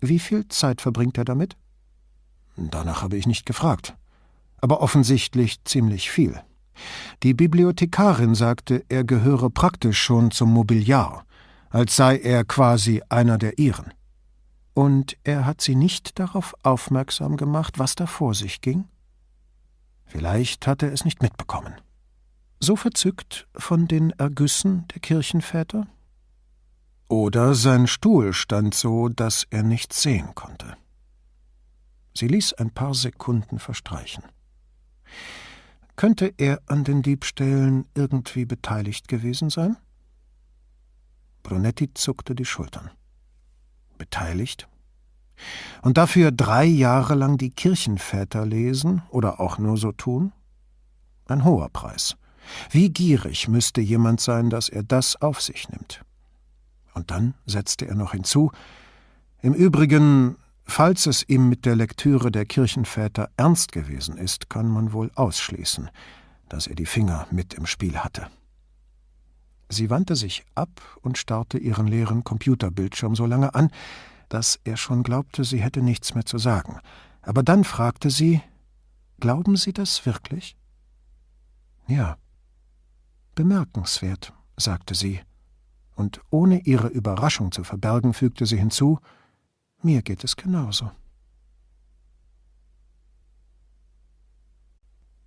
[0.00, 1.56] Wie viel Zeit verbringt er damit?
[2.56, 3.94] Danach habe ich nicht gefragt
[4.60, 6.40] aber offensichtlich ziemlich viel.
[7.22, 11.24] Die Bibliothekarin sagte, er gehöre praktisch schon zum Mobiliar,
[11.68, 13.92] als sei er quasi einer der ihren.
[14.72, 18.86] Und er hat sie nicht darauf aufmerksam gemacht, was da vor sich ging?
[20.06, 21.74] Vielleicht hat er es nicht mitbekommen.
[22.60, 25.86] So verzückt von den Ergüssen der Kirchenväter?
[27.08, 30.76] Oder sein Stuhl stand so, dass er nichts sehen konnte.
[32.14, 34.24] Sie ließ ein paar Sekunden verstreichen.
[36.00, 39.76] Könnte er an den Diebstählen irgendwie beteiligt gewesen sein?
[41.42, 42.90] Brunetti zuckte die Schultern.
[43.98, 44.66] Beteiligt?
[45.82, 50.32] Und dafür drei Jahre lang die Kirchenväter lesen oder auch nur so tun?
[51.26, 52.16] Ein hoher Preis.
[52.70, 56.02] Wie gierig müsste jemand sein, dass er das auf sich nimmt?
[56.94, 58.52] Und dann setzte er noch hinzu
[59.42, 60.36] Im Übrigen
[60.70, 65.90] Falls es ihm mit der Lektüre der Kirchenväter ernst gewesen ist, kann man wohl ausschließen,
[66.48, 68.28] dass er die Finger mit im Spiel hatte.
[69.68, 73.72] Sie wandte sich ab und starrte ihren leeren Computerbildschirm so lange an,
[74.28, 76.78] dass er schon glaubte, sie hätte nichts mehr zu sagen.
[77.20, 78.40] Aber dann fragte sie
[79.18, 80.56] Glauben Sie das wirklich?
[81.88, 82.16] Ja.
[83.34, 85.20] Bemerkenswert, sagte sie,
[85.96, 89.00] und ohne ihre Überraschung zu verbergen, fügte sie hinzu
[89.84, 90.90] mir geht es genauso.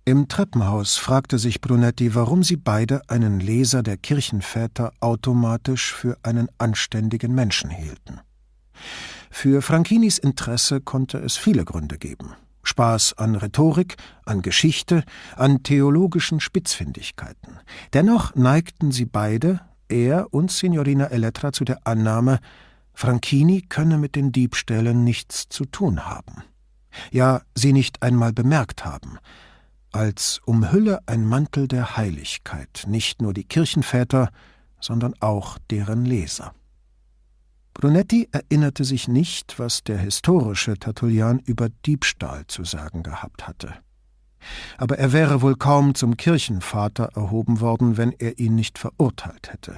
[0.06, 6.48] Im Treppenhaus fragte sich Brunetti, warum sie beide einen Leser der Kirchenväter automatisch für einen
[6.58, 8.20] anständigen Menschen hielten.
[9.30, 12.34] Für Franchinis Interesse konnte es viele Gründe geben.
[12.64, 13.96] Spaß an Rhetorik,
[14.26, 15.04] an Geschichte,
[15.36, 17.58] an theologischen Spitzfindigkeiten.
[17.94, 22.40] Dennoch neigten sie beide, er und Signorina Elettra, zu der Annahme,
[22.94, 26.44] Franchini könne mit den Diebstählen nichts zu tun haben.
[27.10, 29.18] Ja, sie nicht einmal bemerkt haben.
[29.92, 34.30] Als umhülle ein Mantel der Heiligkeit nicht nur die Kirchenväter,
[34.80, 36.54] sondern auch deren Leser.
[37.74, 43.74] Brunetti erinnerte sich nicht, was der historische Tertullian über Diebstahl zu sagen gehabt hatte.
[44.78, 49.76] Aber er wäre wohl kaum zum Kirchenvater erhoben worden, wenn er ihn nicht verurteilt hätte.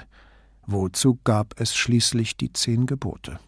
[0.66, 3.38] Wozu gab es schließlich die zehn Gebote?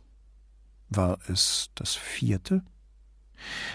[0.88, 2.62] War es das vierte?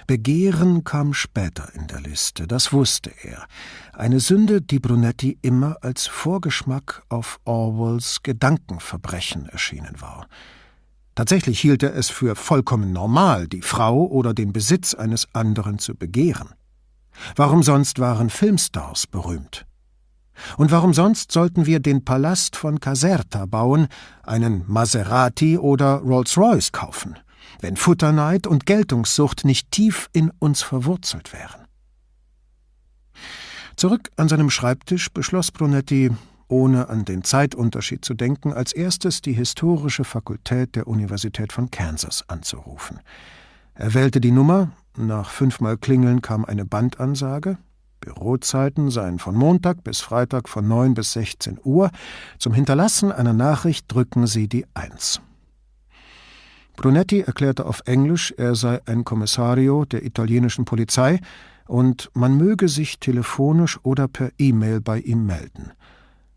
[0.08, 3.46] Begehren kam später in der Liste, das wusste er.
[3.94, 10.28] Eine Sünde, die Brunetti immer als Vorgeschmack auf Orwells Gedankenverbrechen erschienen war.
[11.16, 15.96] Tatsächlich hielt er es für vollkommen normal, die Frau oder den Besitz eines anderen zu
[15.96, 16.50] begehren.
[17.36, 19.66] Warum sonst waren Filmstars berühmt?
[20.58, 23.88] Und warum sonst sollten wir den Palast von Caserta bauen,
[24.24, 27.18] einen Maserati oder Rolls-Royce kaufen,
[27.62, 31.64] wenn Futterneid und Geltungssucht nicht tief in uns verwurzelt wären?
[33.76, 36.12] Zurück an seinem Schreibtisch beschloss Brunetti,
[36.48, 42.28] ohne an den Zeitunterschied zu denken, als erstes die historische Fakultät der Universität von Kansas
[42.30, 43.00] anzurufen.
[43.74, 47.58] Er wählte die Nummer, nach fünfmal Klingeln kam eine Bandansage,
[48.04, 51.90] Bürozeiten seien von Montag bis Freitag von 9 bis 16 Uhr.
[52.38, 55.22] Zum Hinterlassen einer Nachricht drücken Sie die Eins.
[56.76, 61.20] Brunetti erklärte auf Englisch, er sei ein Kommissario der italienischen Polizei
[61.68, 65.72] und man möge sich telefonisch oder per E-Mail bei ihm melden.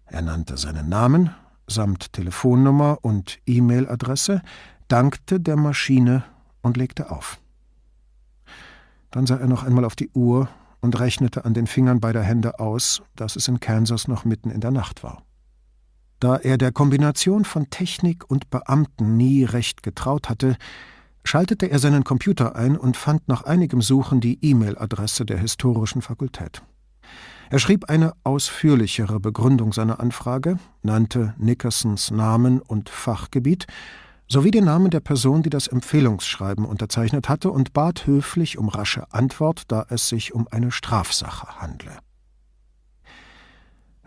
[0.06, 1.30] Er nannte seinen Namen
[1.66, 4.42] samt Telefonnummer und E-Mail-Adresse,
[4.88, 6.24] dankte der Maschine
[6.62, 7.38] und legte auf.
[9.10, 10.48] Dann sah er noch einmal auf die Uhr
[10.86, 14.60] und rechnete an den Fingern beider Hände aus, dass es in Kansas noch mitten in
[14.60, 15.24] der Nacht war.
[16.20, 20.56] Da er der Kombination von Technik und Beamten nie recht getraut hatte,
[21.24, 26.62] schaltete er seinen Computer ein und fand nach einigem Suchen die E-Mail-Adresse der historischen Fakultät.
[27.50, 33.66] Er schrieb eine ausführlichere Begründung seiner Anfrage, nannte Nickersons Namen und Fachgebiet
[34.28, 39.12] sowie den Namen der Person, die das Empfehlungsschreiben unterzeichnet hatte, und bat höflich um rasche
[39.12, 41.96] Antwort, da es sich um eine Strafsache handle.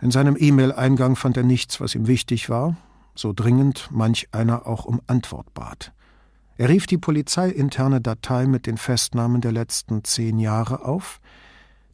[0.02, 2.78] In seinem E-Mail-Eingang fand er nichts, was ihm wichtig war,
[3.16, 5.94] so dringend manch einer auch um Antwort bat.
[6.58, 11.20] Er rief die polizeiinterne Datei mit den Festnahmen der letzten zehn Jahre auf,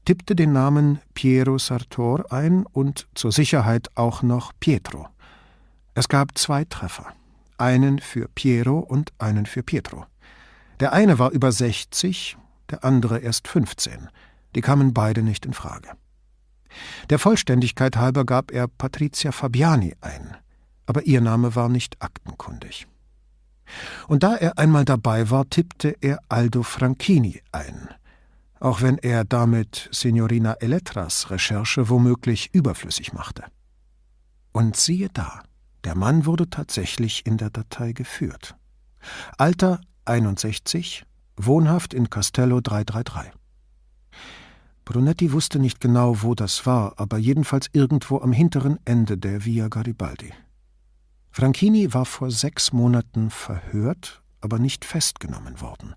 [0.05, 5.07] tippte den Namen Piero Sartor ein und zur Sicherheit auch noch Pietro.
[5.93, 7.13] Es gab zwei Treffer
[7.57, 10.05] einen für Piero und einen für Pietro.
[10.79, 12.37] Der eine war über 60,
[12.69, 14.09] der andere erst 15.
[14.55, 15.89] Die kamen beide nicht in Frage.
[17.09, 20.35] Der Vollständigkeit halber gab er Patricia Fabiani ein,
[20.85, 22.87] aber ihr Name war nicht aktenkundig.
[24.07, 27.89] Und da er einmal dabei war, tippte er Aldo Franchini ein,
[28.59, 33.43] auch wenn er damit Signorina Elettras Recherche womöglich überflüssig machte.
[34.51, 35.41] Und siehe da,
[35.85, 38.55] der Mann wurde tatsächlich in der Datei geführt.
[39.37, 41.05] Alter 61,
[41.37, 43.31] wohnhaft in Castello 333.
[44.83, 49.67] Brunetti wusste nicht genau, wo das war, aber jedenfalls irgendwo am hinteren Ende der Via
[49.67, 50.31] Garibaldi.
[51.31, 55.95] Franchini war vor sechs Monaten verhört, aber nicht festgenommen worden.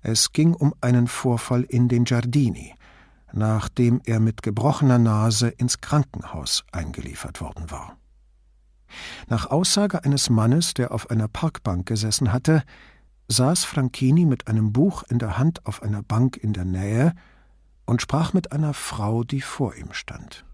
[0.00, 2.74] Es ging um einen Vorfall in den Giardini,
[3.32, 7.96] nachdem er mit gebrochener Nase ins Krankenhaus eingeliefert worden war.
[9.28, 12.62] Nach Aussage eines Mannes, der auf einer Parkbank gesessen hatte,
[13.28, 17.14] saß Franchini mit einem Buch in der Hand auf einer Bank in der Nähe
[17.86, 20.44] und sprach mit einer Frau, die vor ihm stand.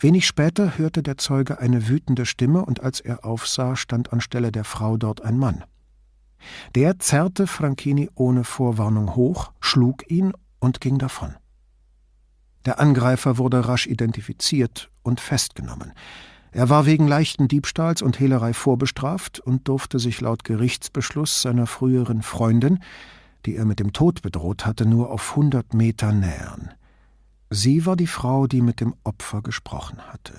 [0.00, 4.64] Wenig später hörte der Zeuge eine wütende Stimme, und als er aufsah, stand anstelle der
[4.64, 5.64] Frau dort ein Mann.
[6.74, 11.34] Der zerrte Franchini ohne Vorwarnung hoch, schlug ihn und ging davon.
[12.66, 15.92] Der Angreifer wurde rasch identifiziert und festgenommen.
[16.56, 22.22] Er war wegen leichten Diebstahls und Hehlerei vorbestraft und durfte sich laut Gerichtsbeschluss seiner früheren
[22.22, 22.78] Freundin,
[23.44, 26.70] die er mit dem Tod bedroht hatte, nur auf hundert Meter nähern.
[27.50, 30.32] Sie war die Frau, die mit dem Opfer gesprochen hatte.